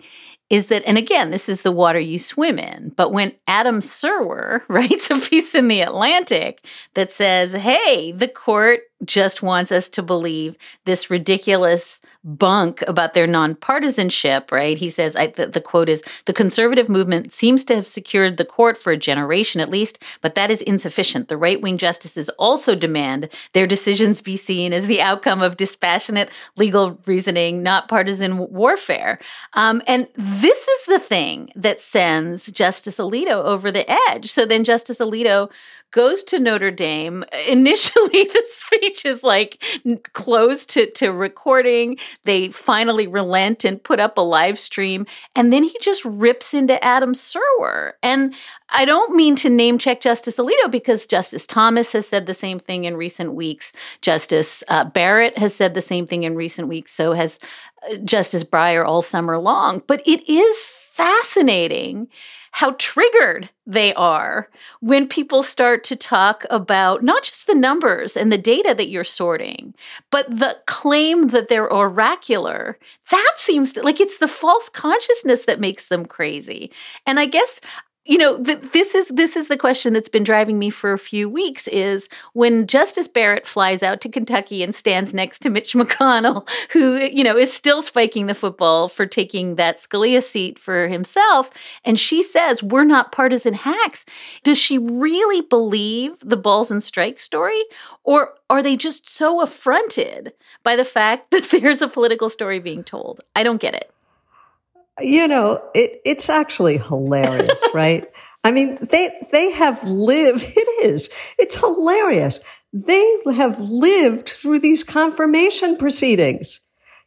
[0.52, 4.60] is that, and again, this is the water you swim in, but when Adam Serwer
[4.68, 10.02] writes a piece in The Atlantic that says, hey, the court just wants us to
[10.02, 14.78] believe this ridiculous bunk about their nonpartisanship, right?
[14.78, 18.44] He says, I, the, the, quote is The conservative movement seems to have secured the
[18.44, 21.28] court for a generation at least, but that is insufficient.
[21.28, 26.30] The right wing justices also demand their decisions be seen as the outcome of dispassionate
[26.56, 29.18] legal reasoning, not partisan warfare.
[29.54, 34.30] Um, and this is the thing that sends Justice Alito over the edge.
[34.30, 35.50] So then Justice Alito
[35.92, 37.24] goes to Notre Dame.
[37.48, 39.62] Initially, the speech is like
[40.12, 41.98] closed to, to recording.
[42.24, 45.06] They finally relent and put up a live stream.
[45.34, 47.92] And then he just rips into Adam Serwer.
[48.02, 48.34] And
[48.68, 52.58] I don't mean to name check Justice Alito because Justice Thomas has said the same
[52.58, 53.72] thing in recent weeks.
[54.00, 56.92] Justice uh, Barrett has said the same thing in recent weeks.
[56.92, 57.38] So has
[57.90, 59.82] uh, Justice Breyer all summer long.
[59.86, 62.08] But it is fascinating
[62.52, 64.48] how triggered they are
[64.80, 69.04] when people start to talk about not just the numbers and the data that you're
[69.04, 69.74] sorting,
[70.10, 72.78] but the claim that they're oracular.
[73.10, 76.70] That seems to, like it's the false consciousness that makes them crazy.
[77.06, 77.60] And I guess
[78.04, 80.98] you know th- this is this is the question that's been driving me for a
[80.98, 85.72] few weeks is when justice barrett flies out to kentucky and stands next to mitch
[85.74, 90.88] mcconnell who you know is still spiking the football for taking that scalia seat for
[90.88, 91.50] himself
[91.84, 94.04] and she says we're not partisan hacks.
[94.42, 97.62] Does she really believe the balls and strikes story
[98.04, 102.82] or are they just so affronted by the fact that there's a political story being
[102.82, 103.20] told?
[103.36, 103.91] I don't get it
[105.00, 108.06] you know, it, it's actually hilarious, right?
[108.44, 110.44] I mean, they they have lived.
[110.56, 111.10] It is.
[111.38, 112.40] It's hilarious.
[112.72, 116.60] They have lived through these confirmation proceedings.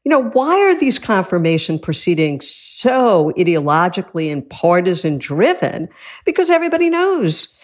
[0.05, 5.89] You know, why are these confirmation proceedings so ideologically and partisan driven?
[6.25, 7.59] Because everybody knows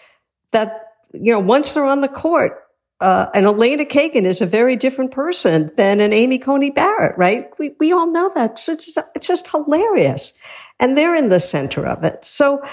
[0.52, 2.61] that, you know, once they're on the court,
[3.02, 7.50] uh, and Elena Kagan is a very different person than an Amy Coney Barrett, right?
[7.58, 8.60] We, we all know that.
[8.60, 10.38] So it's, it's just hilarious.
[10.80, 12.24] And they're in the center of it.
[12.24, 12.64] So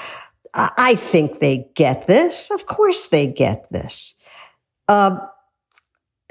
[0.54, 2.50] I think they get this.
[2.50, 4.22] Of course they get this.
[4.86, 5.20] Um,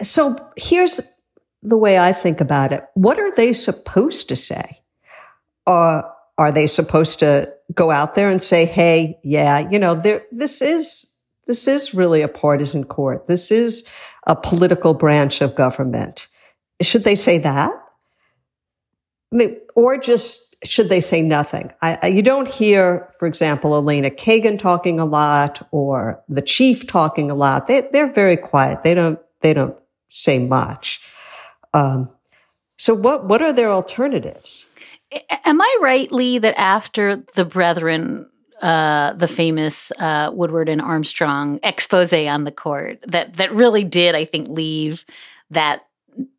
[0.02, 1.02] so here's
[1.64, 2.86] the way I think about it.
[2.94, 4.82] What are they supposed to say?
[5.66, 6.04] Uh,
[6.38, 10.62] are they supposed to go out there and say, Hey, yeah, you know, there, this
[10.62, 11.17] is
[11.48, 13.28] this is really a partisan court.
[13.28, 13.90] This is
[14.28, 16.28] a political branch of government.
[16.82, 17.72] Should they say that?
[19.34, 21.72] I mean, or just should they say nothing?
[21.82, 26.88] I, I, you don't hear, for example, Elena Kagan talking a lot or the chief
[26.88, 27.68] talking a lot.
[27.68, 28.84] They, they're very quiet.
[28.84, 29.78] They don't, they don't
[30.10, 31.02] say much.
[31.74, 32.10] Um,
[32.78, 34.70] so what, what are their alternatives?
[35.46, 38.30] Am I right, Lee, that after the brethren
[38.62, 44.16] uh, the famous uh, Woodward and Armstrong expose on the court that that really did,
[44.16, 45.06] I think, leave
[45.52, 45.86] that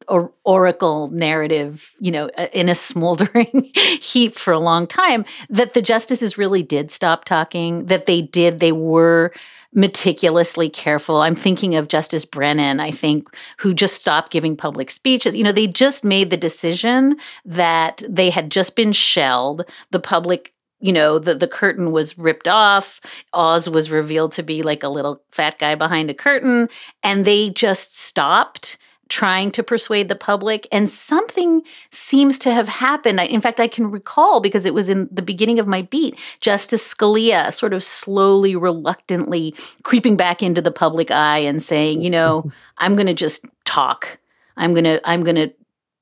[0.08, 5.24] or- oracle narrative, you know, uh, in a smoldering heap for a long time.
[5.50, 7.86] That the justices really did stop talking.
[7.86, 8.60] That they did.
[8.60, 9.32] They were
[9.74, 11.16] meticulously careful.
[11.16, 13.28] I'm thinking of Justice Brennan, I think,
[13.58, 15.36] who just stopped giving public speeches.
[15.36, 19.64] You know, they just made the decision that they had just been shelled.
[19.90, 23.00] The public you know the the curtain was ripped off
[23.32, 26.68] oz was revealed to be like a little fat guy behind a curtain
[27.02, 33.18] and they just stopped trying to persuade the public and something seems to have happened.
[33.20, 36.94] In fact i can recall because it was in the beginning of my beat justice
[36.94, 42.50] scalia sort of slowly reluctantly creeping back into the public eye and saying you know
[42.78, 44.18] i'm going to just talk.
[44.56, 45.52] I'm going to i'm going to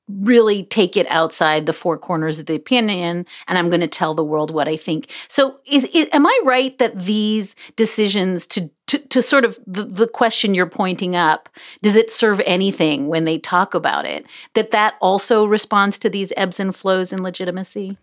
[0.09, 4.15] really take it outside the four corners of the opinion and i'm going to tell
[4.15, 5.11] the world what i think.
[5.29, 9.83] So is, is, am i right that these decisions to to, to sort of the,
[9.83, 11.49] the question you're pointing up
[11.83, 16.33] does it serve anything when they talk about it that that also responds to these
[16.37, 17.99] ebbs and flows in legitimacy?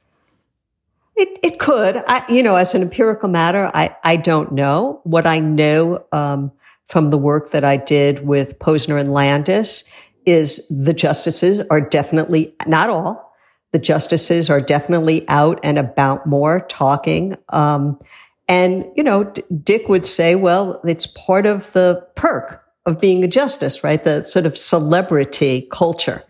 [1.15, 2.03] It, it could.
[2.07, 4.99] I, you know as an empirical matter i, I don't know.
[5.03, 6.51] What i know um,
[6.89, 9.85] from the work that i did with posner and landes
[10.25, 13.33] is the justices are definitely, not all,
[13.71, 17.35] the justices are definitely out and about more talking.
[17.49, 17.99] Um,
[18.47, 19.23] and, you know,
[19.63, 24.03] Dick would say, well, it's part of the perk of being a justice, right?
[24.03, 26.23] The sort of celebrity culture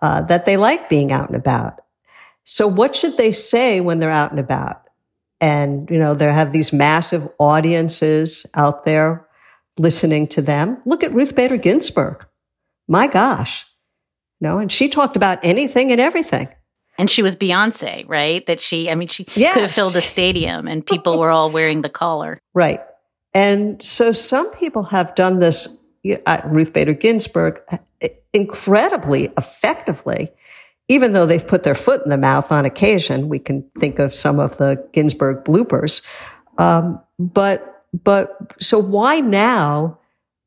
[0.00, 1.80] uh, that they like being out and about.
[2.44, 4.82] So what should they say when they're out and about?
[5.40, 9.26] And, you know, they have these massive audiences out there
[9.78, 10.80] listening to them.
[10.84, 12.26] Look at Ruth Bader Ginsburg.
[12.92, 13.66] My gosh.
[14.42, 16.46] No, and she talked about anything and everything.
[16.98, 18.44] And she was Beyonce, right?
[18.44, 19.54] That she, I mean, she yes.
[19.54, 22.38] could have filled a stadium and people were all wearing the collar.
[22.52, 22.82] Right.
[23.32, 25.80] And so some people have done this,
[26.26, 27.78] uh, Ruth Bader Ginsburg, uh,
[28.34, 30.28] incredibly effectively,
[30.88, 33.30] even though they've put their foot in the mouth on occasion.
[33.30, 36.06] We can think of some of the Ginsburg bloopers.
[36.58, 39.98] Um, but, but so why now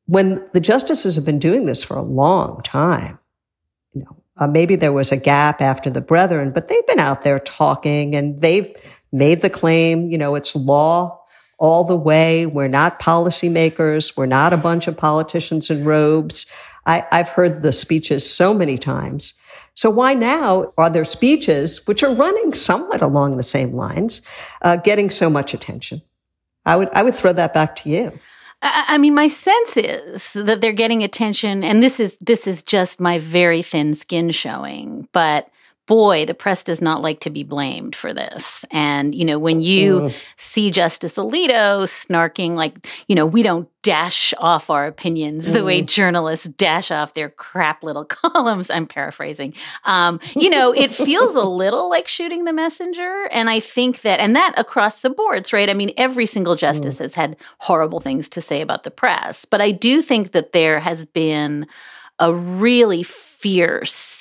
[0.08, 3.20] when the justices have been doing this for a long time,
[3.94, 7.22] you know, uh, maybe there was a gap after the brethren, but they've been out
[7.22, 8.76] there talking and they've
[9.12, 11.22] made the claim, you know, it's law
[11.58, 12.46] all the way.
[12.46, 14.18] We're not policymakers.
[14.18, 16.46] We're not a bunch of politicians in robes.
[16.86, 19.34] I, I've heard the speeches so many times.
[19.74, 24.22] So why now are there speeches which are running somewhat along the same lines,
[24.62, 26.02] uh, getting so much attention?
[26.66, 28.20] I would I would throw that back to you.
[28.68, 33.00] I mean, my sense is that they're getting attention, and this is this is just
[33.00, 35.50] my very thin skin showing, but
[35.88, 38.66] boy, the press does not like to be blamed for this.
[38.72, 40.16] And, you know, when you mm.
[40.36, 45.54] see Justice Alito snarking, like, you know, we don't dash off our opinions mm.
[45.54, 45.86] the way mm.
[45.86, 49.54] journalists dash off their crap little columns, I'm paraphrasing.
[49.84, 53.28] Um, you know, it feels a little like shooting the messenger.
[53.32, 55.70] And I think that, and that across the boards, right?
[55.70, 57.00] I mean, every single justice mm.
[57.00, 59.46] has had horrible things to say about the press.
[59.46, 61.68] But I do think that there has been
[62.18, 64.15] a really fierce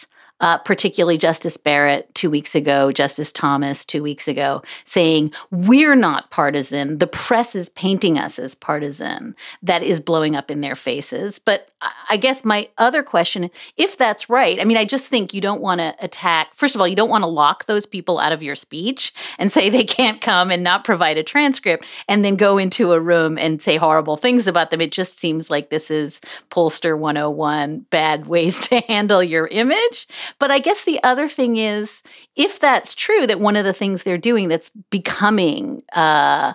[0.44, 6.30] uh, particularly Justice Barrett two weeks ago, Justice Thomas two weeks ago, saying, We're not
[6.30, 6.98] partisan.
[6.98, 9.36] The press is painting us as partisan.
[9.62, 11.38] That is blowing up in their faces.
[11.38, 11.70] But
[12.10, 15.62] I guess my other question, if that's right, I mean, I just think you don't
[15.62, 16.52] want to attack.
[16.52, 19.50] First of all, you don't want to lock those people out of your speech and
[19.50, 23.38] say they can't come and not provide a transcript and then go into a room
[23.38, 24.82] and say horrible things about them.
[24.82, 30.06] It just seems like this is pollster 101 bad ways to handle your image.
[30.38, 32.02] But I guess the other thing is,
[32.36, 36.54] if that's true, that one of the things they're doing that's becoming uh,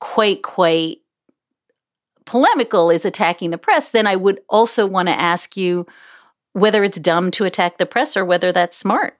[0.00, 0.98] quite, quite
[2.24, 5.86] polemical is attacking the press, then I would also want to ask you
[6.52, 9.18] whether it's dumb to attack the press or whether that's smart.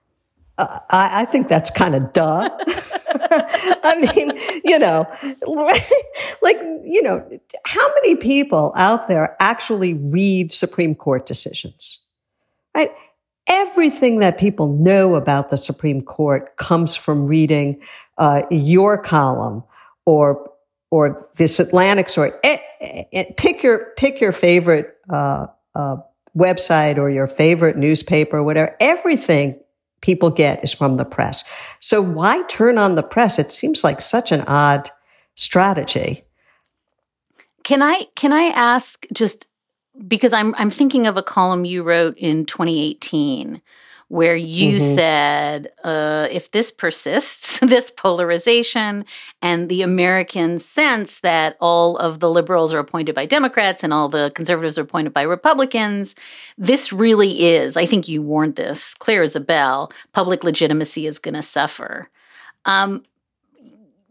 [0.57, 2.47] Uh, I, I, think that's kind of duh.
[3.31, 4.31] I mean,
[4.63, 5.05] you know,
[6.41, 7.27] like, you know,
[7.65, 12.05] how many people out there actually read Supreme Court decisions?
[12.75, 12.91] Right?
[13.47, 17.81] Everything that people know about the Supreme Court comes from reading
[18.17, 19.63] uh, your column
[20.05, 20.49] or
[20.91, 22.31] or this Atlantic story.
[22.43, 25.97] Eh, eh, eh, pick your pick your favorite uh, uh,
[26.37, 28.75] website or your favorite newspaper, whatever.
[28.79, 29.59] Everything
[30.01, 31.43] people get is from the press.
[31.79, 33.39] So why turn on the press?
[33.39, 34.91] It seems like such an odd
[35.35, 36.23] strategy.
[37.63, 39.47] Can I can I ask just
[40.07, 43.61] because I'm I'm thinking of a column you wrote in 2018
[44.13, 44.95] where you mm-hmm.
[44.95, 49.05] said uh, if this persists, this polarization
[49.41, 54.09] and the American sense that all of the liberals are appointed by Democrats and all
[54.09, 56.13] the conservatives are appointed by Republicans,
[56.59, 61.17] this really is, I think you warned this clear as a bell, public legitimacy is
[61.17, 62.09] going to suffer.
[62.65, 63.03] Um,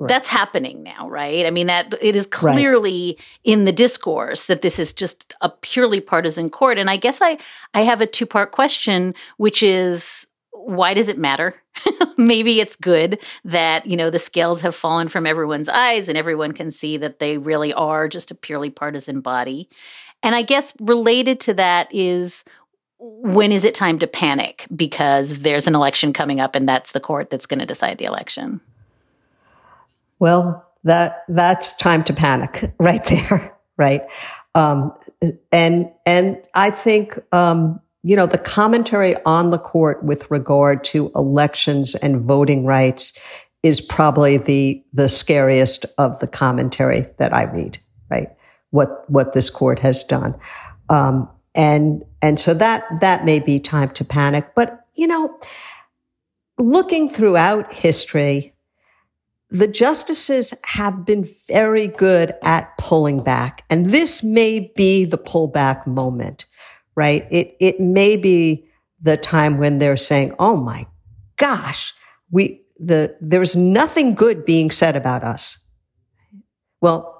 [0.02, 0.08] Right.
[0.08, 1.46] That's happening now, right?
[1.46, 3.26] I mean, that it is clearly right.
[3.44, 6.76] in the discourse that this is just a purely partisan court.
[6.76, 7.38] And I guess I,
[7.72, 11.54] I have a two part question, which is why does it matter?
[12.16, 16.50] Maybe it's good that, you know, the scales have fallen from everyone's eyes and everyone
[16.50, 19.68] can see that they really are just a purely partisan body.
[20.24, 22.42] And I guess related to that is
[22.98, 27.00] when is it time to panic because there's an election coming up and that's the
[27.00, 28.60] court that's going to decide the election?
[30.22, 34.02] Well, that that's time to panic right there, right?
[34.54, 34.92] Um,
[35.50, 41.10] and and I think um, you know the commentary on the court with regard to
[41.16, 43.20] elections and voting rights
[43.64, 47.78] is probably the the scariest of the commentary that I read.
[48.08, 48.28] Right,
[48.70, 50.38] what what this court has done,
[50.88, 54.52] um, and and so that that may be time to panic.
[54.54, 55.36] But you know,
[56.58, 58.51] looking throughout history
[59.52, 63.64] the justices have been very good at pulling back.
[63.68, 66.46] And this may be the pullback moment,
[66.94, 67.26] right?
[67.30, 68.66] It, it may be
[69.02, 70.86] the time when they're saying, Oh my
[71.36, 71.92] gosh,
[72.30, 75.68] we, the, there's nothing good being said about us.
[76.80, 77.10] Well,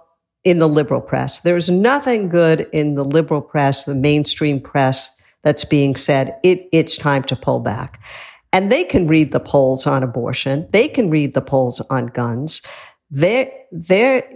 [0.43, 5.67] in the liberal press, there's nothing good in the liberal press, the mainstream press that's
[5.67, 6.39] being said.
[6.43, 8.01] It, it's time to pull back.
[8.53, 10.69] And they can read the polls on abortion.
[10.71, 12.63] They can read the polls on guns.
[13.11, 14.29] They're, they're,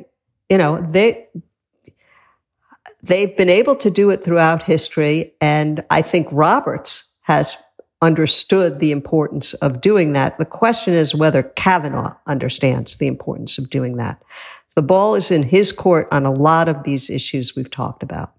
[0.49, 1.29] you know, they,
[3.03, 5.35] they've been able to do it throughout history.
[5.41, 7.59] And I think Roberts has
[8.01, 10.39] understood the importance of doing that.
[10.39, 14.23] The question is whether Kavanaugh understands the importance of doing that.
[14.75, 18.35] The ball is in his court on a lot of these issues we've talked about,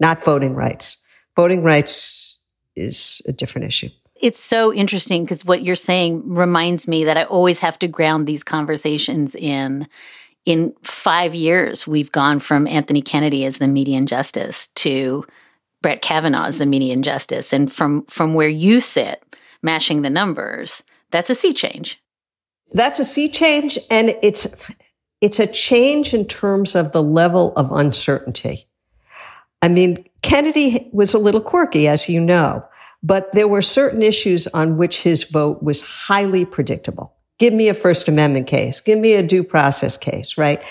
[0.00, 1.02] not voting rights.
[1.36, 2.42] Voting rights
[2.76, 3.88] is a different issue
[4.22, 8.26] it's so interesting because what you're saying reminds me that I always have to ground
[8.26, 9.88] these conversations in
[10.44, 15.24] in 5 years we've gone from Anthony Kennedy as the median justice to
[15.82, 17.52] Brett Kavanaugh as the median justice.
[17.52, 19.22] And from from where you sit
[19.60, 22.02] mashing the numbers that's a sea change.
[22.72, 24.46] That's a sea change and it's
[25.20, 28.68] it's a change in terms of the level of uncertainty.
[29.62, 32.64] I mean kennedy was a little quirky as you know
[33.02, 37.14] but there were certain issues on which his vote was highly predictable.
[37.38, 38.80] Give me a First Amendment case.
[38.80, 40.62] Give me a due process case, right?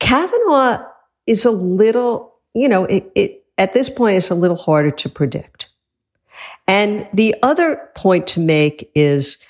[0.00, 0.84] Kavanaugh
[1.26, 5.08] is a little, you know, it, it at this point is a little harder to
[5.08, 5.68] predict.
[6.66, 9.42] And the other point to make is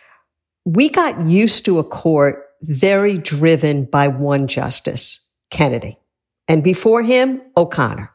[0.65, 5.99] we got used to a court very driven by one justice, Kennedy.
[6.47, 8.11] And before him, O'Connor.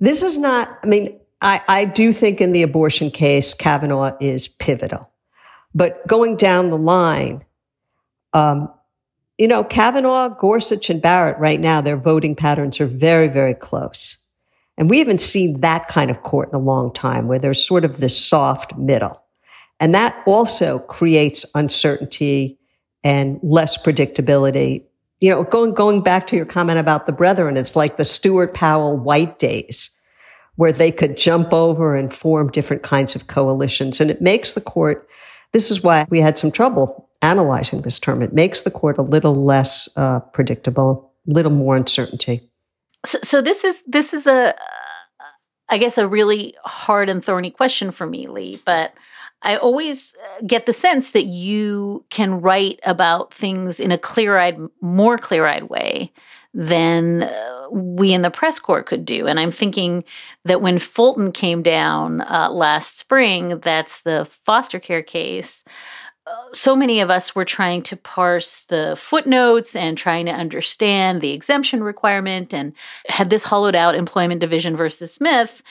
[0.00, 4.46] This is not, I mean, I, I do think in the abortion case, Kavanaugh is
[4.46, 5.10] pivotal.
[5.74, 7.44] But going down the line,
[8.32, 8.72] um,
[9.38, 14.24] you know, Kavanaugh, Gorsuch, and Barrett right now, their voting patterns are very, very close.
[14.78, 17.84] And we haven't seen that kind of court in a long time where there's sort
[17.84, 19.20] of this soft middle.
[19.80, 22.58] And that also creates uncertainty
[23.02, 24.84] and less predictability.
[25.20, 28.54] You know, going, going back to your comment about the brethren, it's like the Stewart
[28.54, 29.90] Powell white days
[30.56, 34.00] where they could jump over and form different kinds of coalitions.
[34.00, 35.08] And it makes the court,
[35.52, 38.22] this is why we had some trouble analyzing this term.
[38.22, 42.50] It makes the court a little less uh, predictable, a little more uncertainty.
[43.04, 44.54] So, so this is this is a,
[45.68, 48.60] I guess, a really hard and thorny question for me, Lee.
[48.64, 48.92] But
[49.42, 54.58] I always uh, get the sense that you can write about things in a clear-eyed,
[54.80, 56.12] more clear-eyed way
[56.54, 59.26] than uh, we in the press corps could do.
[59.26, 60.04] And I'm thinking
[60.44, 65.64] that when Fulton came down uh, last spring, that's the foster care case
[66.52, 71.32] so many of us were trying to parse the footnotes and trying to understand the
[71.32, 72.72] exemption requirement and
[73.08, 75.62] had this hollowed out employment division versus Smith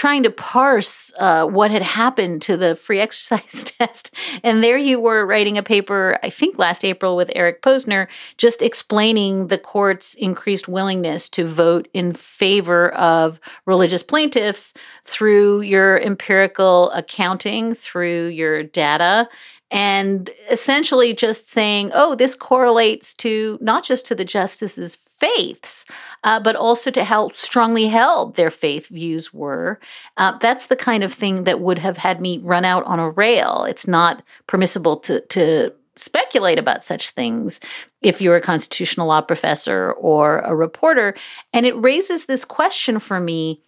[0.00, 4.10] trying to parse uh, what had happened to the free exercise test.
[4.42, 8.62] And there you were writing a paper, I think last April with Eric Posner, just
[8.62, 14.72] explaining the court's increased willingness to vote in favor of religious plaintiffs
[15.04, 19.28] through your empirical accounting, through your data,
[19.70, 25.84] and essentially just saying, oh, this correlates to not just to the justices' faiths,
[26.24, 29.78] uh, but also to how strongly held their faith views were.
[30.16, 33.10] Uh, that's the kind of thing that would have had me run out on a
[33.10, 33.64] rail.
[33.64, 37.60] It's not permissible to to speculate about such things
[38.00, 41.14] if you're a constitutional law professor or a reporter.
[41.52, 43.62] And it raises this question for me: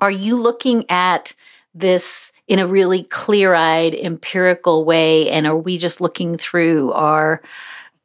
[0.00, 1.34] Are you looking at
[1.74, 2.32] this?
[2.48, 5.28] In a really clear eyed, empirical way?
[5.30, 7.42] And are we just looking through our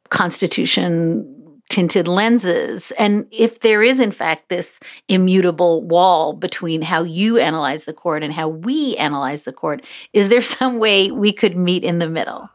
[0.08, 2.90] Constitution tinted lenses?
[2.92, 4.78] And if there is, in fact, this
[5.08, 10.28] immutable wall between how you analyze the court and how we analyze the court, is
[10.28, 12.48] there some way we could meet in the middle?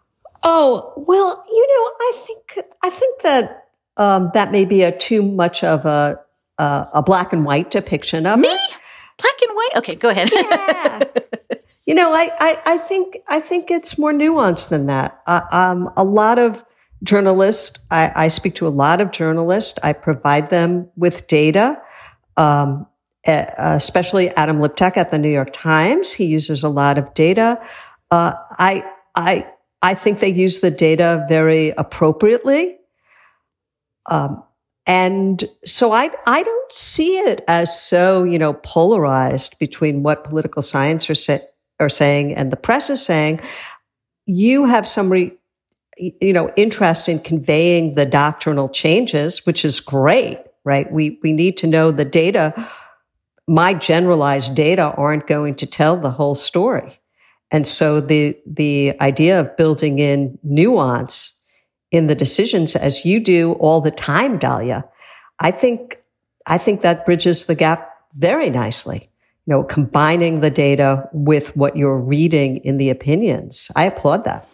[0.43, 3.63] Oh, well, you know, I think, I think that
[3.97, 6.19] um, that may be a too much of a,
[6.59, 8.47] uh, a black and white depiction of me.
[8.47, 8.77] It.
[9.17, 9.69] Black and white.
[9.77, 10.29] Okay, go ahead.
[10.31, 11.03] Yeah.
[11.88, 15.21] You know, I, I, I, think I think it's more nuanced than that.
[15.25, 16.65] Uh, um, a lot of
[17.01, 19.79] journalists, I, I, speak to a lot of journalists.
[19.83, 21.81] I provide them with data,
[22.35, 22.85] um,
[23.25, 26.11] especially Adam Liptak at the New York Times.
[26.11, 27.57] He uses a lot of data.
[28.11, 28.83] Uh, I
[29.15, 29.47] I
[29.81, 32.77] I think they use the data very appropriately.
[34.07, 34.43] Um,
[34.85, 40.61] and so I, I don't see it as so, you know, polarized between what political
[40.61, 41.09] science
[41.80, 43.39] are, saying and the press is saying,
[44.25, 45.32] you have some re,
[45.97, 50.91] you know interest in conveying the doctrinal changes, which is great, right?
[50.91, 52.53] We we need to know the data.
[53.47, 56.99] My generalized data aren't going to tell the whole story.
[57.51, 61.34] And so the the idea of building in nuance
[61.91, 64.86] in the decisions as you do all the time, Dahlia,
[65.39, 65.99] I think
[66.45, 69.09] I think that bridges the gap very nicely
[69.47, 73.71] you know, combining the data with what you're reading in the opinions.
[73.75, 74.47] I applaud that.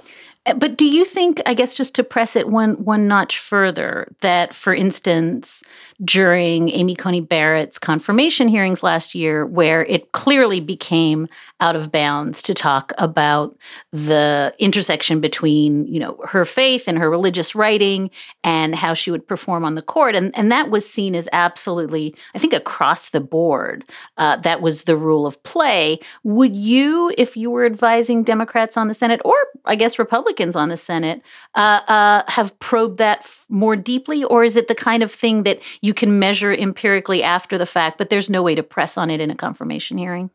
[0.46, 4.14] Uh, but do you think, I guess, just to press it one one notch further,
[4.20, 5.64] that, for instance,
[6.04, 11.28] during Amy Coney Barrett's confirmation hearings last year, where it clearly became
[11.60, 13.56] out of bounds to talk about
[13.92, 18.10] the intersection between, you know, her faith and her religious writing
[18.44, 20.14] and how she would perform on the court.
[20.14, 23.86] And, and that was seen as absolutely, I think, across the board.
[24.18, 26.00] Uh, that was the rule of play.
[26.24, 30.68] Would you, if you were advising Democrats on the Senate, or I guess Republicans on
[30.68, 31.22] the Senate,
[31.56, 34.24] uh, uh, have probed that f- more deeply?
[34.26, 37.98] Or is it the kind of thing that you can measure empirically after the fact,
[37.98, 40.30] but there's no way to press on it in a confirmation hearing?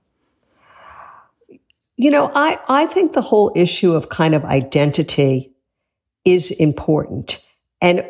[1.97, 5.53] You know, I, I think the whole issue of kind of identity
[6.25, 7.43] is important.
[7.81, 8.05] And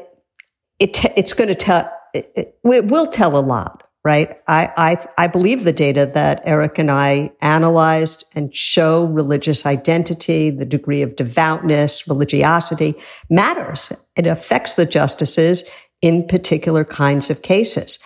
[0.79, 4.39] it t- it's going to tell, it, it, it will tell a lot, right?
[4.47, 10.51] I, I, I believe the data that Eric and I analyzed and show religious identity,
[10.51, 12.95] the degree of devoutness, religiosity
[13.31, 13.93] matters.
[14.17, 15.65] It affects the justices
[16.03, 17.99] in particular kinds of cases.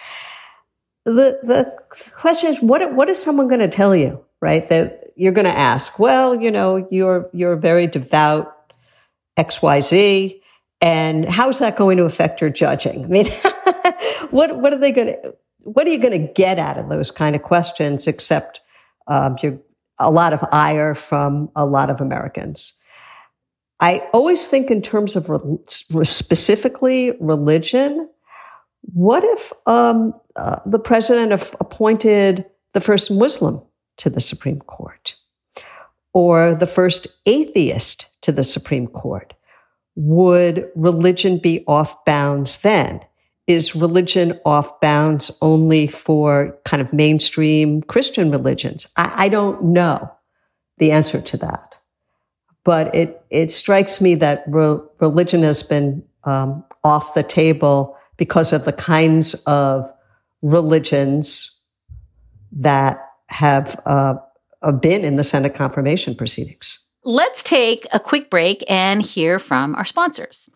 [1.04, 1.72] The, the
[2.14, 4.24] question is, what, what is someone going to tell you?
[4.42, 4.68] right?
[4.68, 8.54] That you're going to ask, well, you know, you're, you're very devout
[9.38, 10.38] XYZ.
[10.82, 13.04] And how's that going to affect your judging?
[13.04, 13.26] I mean,
[14.30, 17.12] what, what are they going to, what are you going to get out of those
[17.12, 18.60] kind of questions except
[19.06, 19.36] um,
[20.00, 22.81] a lot of ire from a lot of Americans?
[23.82, 28.08] I always think in terms of re- specifically religion.
[28.94, 33.60] What if um, uh, the president appointed the first Muslim
[33.96, 35.16] to the Supreme Court
[36.14, 39.34] or the first atheist to the Supreme Court?
[39.96, 43.00] Would religion be off bounds then?
[43.48, 48.86] Is religion off bounds only for kind of mainstream Christian religions?
[48.96, 50.08] I, I don't know
[50.78, 51.78] the answer to that.
[52.64, 58.52] But it, it strikes me that re- religion has been um, off the table because
[58.52, 59.92] of the kinds of
[60.42, 61.64] religions
[62.52, 64.14] that have uh,
[64.80, 66.78] been in the Senate confirmation proceedings.
[67.04, 70.48] Let's take a quick break and hear from our sponsors.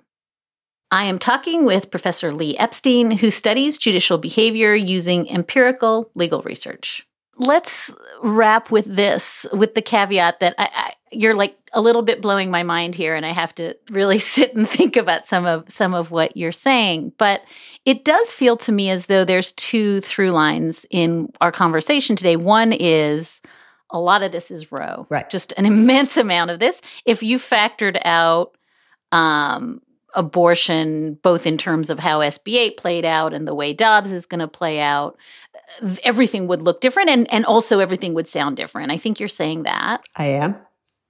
[0.91, 7.05] I am talking with Professor Lee Epstein, who studies judicial behavior using empirical legal research.
[7.39, 12.23] Let's wrap with this, with the caveat that I, I, you're like a little bit
[12.23, 15.71] blowing my mind here, and I have to really sit and think about some of
[15.71, 17.13] some of what you're saying.
[17.19, 17.43] But
[17.85, 22.37] it does feel to me as though there's two through lines in our conversation today.
[22.37, 23.41] One is
[23.91, 25.07] a lot of this is Roe.
[25.09, 25.29] Right.
[25.29, 26.81] Just an immense amount of this.
[27.05, 28.57] If you factored out
[29.13, 29.81] um,
[30.15, 34.41] abortion, both in terms of how SB8 played out and the way Dobbs is going
[34.41, 35.17] to play out,
[36.05, 38.93] everything would look different and, and also everything would sound different.
[38.93, 40.05] I think you're saying that.
[40.15, 40.57] I am.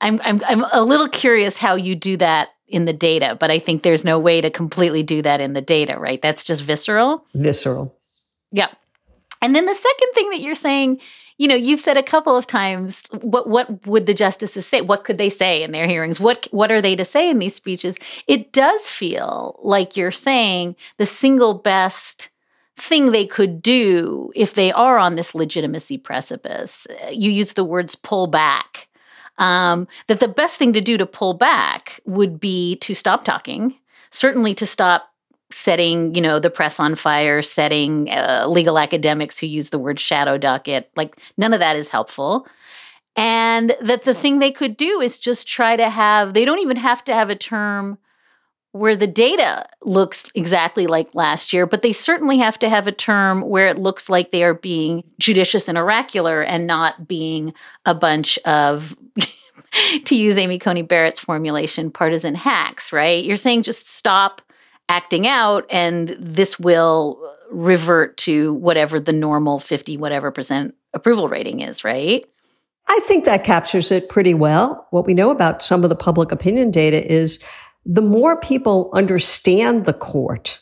[0.01, 3.59] I'm, I'm, I'm a little curious how you do that in the data, but I
[3.59, 6.21] think there's no way to completely do that in the data, right?
[6.21, 7.25] That's just visceral.
[7.35, 7.95] Visceral.
[8.53, 8.69] Yeah.
[9.41, 11.01] And then the second thing that you're saying
[11.39, 14.81] you know, you've said a couple of times what what would the justices say?
[14.81, 16.19] What could they say in their hearings?
[16.19, 17.97] What what are they to say in these speeches?
[18.27, 22.31] It does feel like you're saying the single best
[22.77, 26.87] thing they could do if they are on this legitimacy precipice.
[27.11, 28.89] You use the words pull back.
[29.39, 33.75] Um, that the best thing to do to pull back would be to stop talking,
[34.11, 35.13] certainly to stop
[35.51, 40.01] setting you know the press on fire setting uh, legal academics who use the word
[40.01, 42.49] shadow docket like none of that is helpful
[43.15, 46.77] and that the thing they could do is just try to have they don't even
[46.77, 47.97] have to have a term
[48.79, 52.93] where the data looks exactly like last year but they certainly have to have a
[52.93, 57.53] term where it looks like they are being judicious and oracular and not being
[57.85, 58.97] a bunch of
[60.05, 64.43] to use amy coney barrett's formulation partisan hacks right you're saying just stop
[64.89, 71.61] acting out and this will revert to whatever the normal 50 whatever percent approval rating
[71.61, 72.25] is, right?
[72.89, 74.87] I think that captures it pretty well.
[74.91, 77.43] What we know about some of the public opinion data is
[77.87, 80.61] the more people understand the court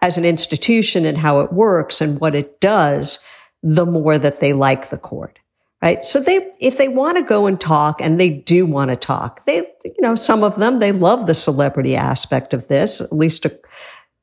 [0.00, 3.18] as an institution and how it works and what it does,
[3.62, 5.38] the more that they like the court
[5.82, 6.04] right?
[6.04, 9.44] So they, if they want to go and talk and they do want to talk,
[9.44, 13.46] they, you know, some of them, they love the celebrity aspect of this, at least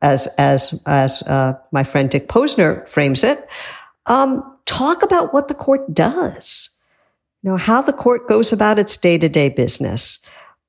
[0.02, 3.48] as, as, as, uh, my friend Dick Posner frames it.
[4.08, 6.78] Um, talk about what the court does,
[7.42, 10.20] you know, how the court goes about its day to day business,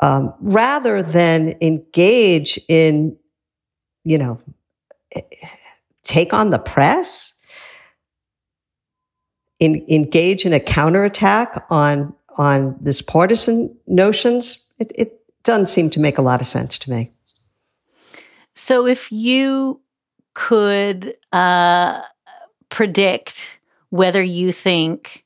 [0.00, 3.16] um, rather than engage in,
[4.04, 4.40] you know,
[6.02, 7.38] take on the press
[9.60, 16.00] in, engage in a counterattack on on this partisan notions, it, it doesn't seem to
[16.00, 17.12] make a lot of sense to me.
[18.54, 19.80] So, if you
[20.34, 22.02] could uh,
[22.68, 23.58] predict
[23.90, 25.24] whether you think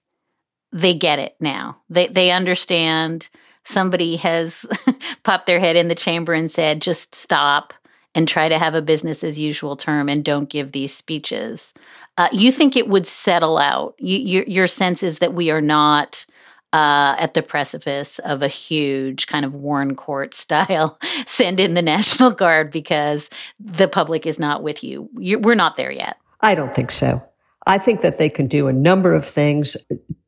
[0.71, 3.29] they get it now, they they understand.
[3.69, 4.67] Somebody has
[5.23, 7.75] popped their head in the chamber and said, "Just stop."
[8.15, 11.73] and try to have a business as usual term and don't give these speeches.
[12.17, 13.95] Uh, you think it would settle out?
[13.99, 16.27] You, your, your sense is that we are not
[16.73, 21.83] uh, at the precipice of a huge kind of Warren Court style send in the
[21.83, 25.09] National Guard because the public is not with you.
[25.19, 26.17] You're, we're not there yet.
[26.41, 27.21] I don't think so.
[27.67, 29.77] I think that they can do a number of things.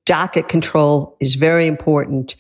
[0.07, 2.37] Docket control is very important.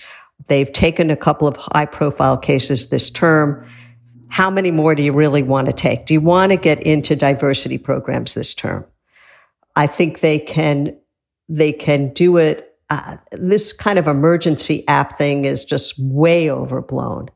[0.47, 3.67] They've taken a couple of high profile cases this term.
[4.29, 6.07] How many more do you really want to take?
[6.07, 8.87] Do you want to get into diversity programs this term?
[9.77, 10.97] I think they can,
[11.49, 12.67] they can do it.
[12.91, 17.29] Uh, this kind of emergency app thing is just way overblown.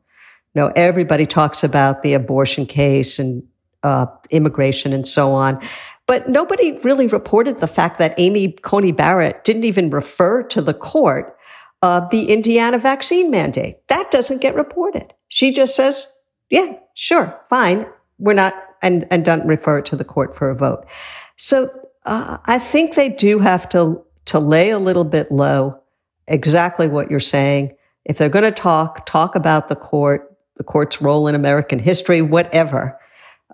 [0.54, 3.44] You know, everybody talks about the abortion case and
[3.84, 5.60] uh, immigration and so on,
[6.06, 10.74] But nobody really reported the fact that Amy Coney Barrett didn't even refer to the
[10.74, 11.36] court
[11.84, 13.86] uh, the Indiana vaccine mandate.
[13.88, 15.12] That doesn't get reported.
[15.28, 16.10] She just says,
[16.48, 17.86] yeah, sure, fine.
[18.18, 20.86] We're not, and, and doesn't refer it to the court for a vote.
[21.36, 21.68] So
[22.06, 25.78] uh, I think they do have to, to lay a little bit low
[26.26, 27.76] exactly what you're saying.
[28.06, 32.22] If they're going to talk, talk about the court, the court's role in American history,
[32.22, 32.98] whatever.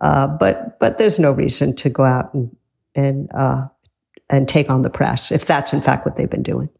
[0.00, 2.56] Uh, but but there's no reason to go out and
[2.94, 3.66] and uh,
[4.30, 6.70] and take on the press if that's in fact what they've been doing.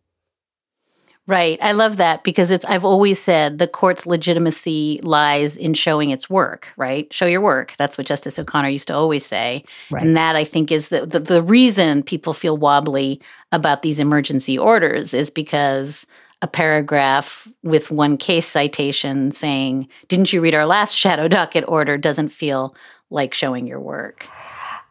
[1.31, 1.61] Right.
[1.63, 6.29] I love that because it's I've always said the court's legitimacy lies in showing its
[6.29, 7.11] work, right?
[7.13, 7.77] Show your work.
[7.79, 9.63] That's what Justice O'Connor used to always say.
[9.93, 10.03] Right.
[10.03, 13.21] And that I think is the, the the reason people feel wobbly
[13.53, 16.05] about these emergency orders is because
[16.43, 21.97] a paragraph with one case citation saying, "Didn't you read our last shadow docket order?"
[21.97, 22.75] doesn't feel
[23.09, 24.27] like showing your work.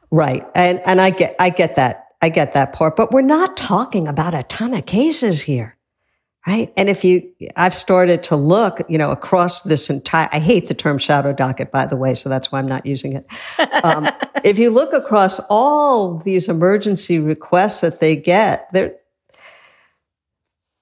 [0.10, 0.48] Right.
[0.56, 2.06] And and I get I get that.
[2.22, 5.78] I get that part, but we're not talking about a ton of cases here.
[6.48, 6.72] Right.
[6.78, 10.74] And if you, I've started to look, you know, across this entire, I hate the
[10.74, 13.28] term shadow docket, by the way, so that's why I'm not using it.
[13.84, 14.10] Um,
[14.44, 18.96] if you look across all these emergency requests that they get, they're,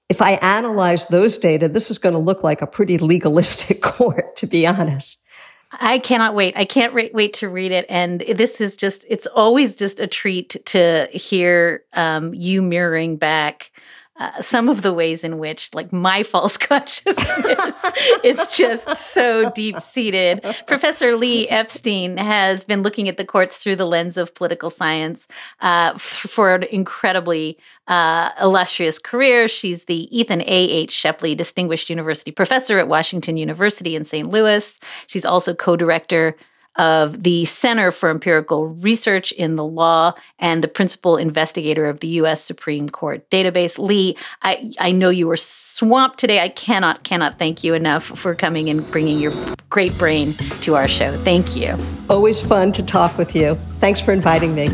[0.09, 4.35] if I analyze those data, this is going to look like a pretty legalistic court,
[4.37, 5.25] to be honest.
[5.71, 6.55] I cannot wait.
[6.55, 7.85] I can't wait, wait to read it.
[7.89, 13.71] And this is just, it's always just a treat to hear um, you mirroring back
[14.19, 17.85] uh, some of the ways in which like my false consciousness
[18.23, 20.43] is just so deep seated.
[20.65, 25.27] Professor Lee Epstein has been looking at the courts through the lens of political science
[25.61, 27.57] uh, for an incredibly
[27.87, 29.47] uh, illustrious career.
[29.47, 30.45] She's the Ethan A.
[30.45, 30.91] H.
[30.91, 34.29] Shepley Distinguished University Professor at Washington University in St.
[34.29, 34.79] Louis.
[35.07, 36.35] She's also co director
[36.77, 42.07] of the Center for Empirical Research in the Law and the principal investigator of the
[42.07, 42.41] U.S.
[42.41, 43.77] Supreme Court database.
[43.79, 46.39] Lee, I, I know you were swamped today.
[46.39, 49.33] I cannot, cannot thank you enough for coming and bringing your
[49.69, 51.15] great brain to our show.
[51.17, 51.77] Thank you.
[52.09, 53.55] Always fun to talk with you.
[53.79, 54.69] Thanks for inviting me.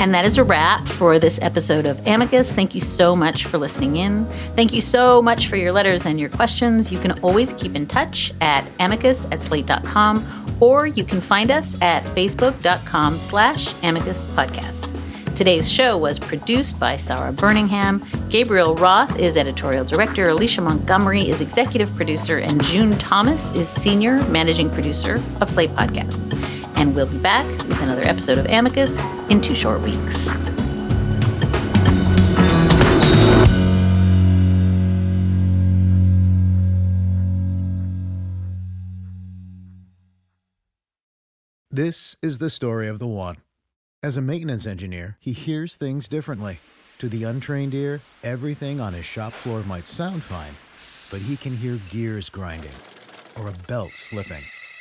[0.00, 2.50] And that is a wrap for this episode of Amicus.
[2.50, 4.24] Thank you so much for listening in.
[4.56, 6.90] Thank you so much for your letters and your questions.
[6.90, 11.78] You can always keep in touch at amicus at slate.com or you can find us
[11.82, 14.90] at facebook.com slash amicus podcast.
[15.36, 18.02] Today's show was produced by Sarah Birmingham.
[18.30, 20.30] Gabriel Roth is editorial director.
[20.30, 22.38] Alicia Montgomery is executive producer.
[22.38, 26.49] And June Thomas is senior managing producer of Slate Podcast.
[26.80, 30.00] And we'll be back with another episode of Amicus in two short weeks.
[41.70, 43.36] This is the story of the one.
[44.02, 46.60] As a maintenance engineer, he hears things differently.
[47.00, 50.54] To the untrained ear, everything on his shop floor might sound fine,
[51.10, 52.72] but he can hear gears grinding
[53.38, 54.42] or a belt slipping.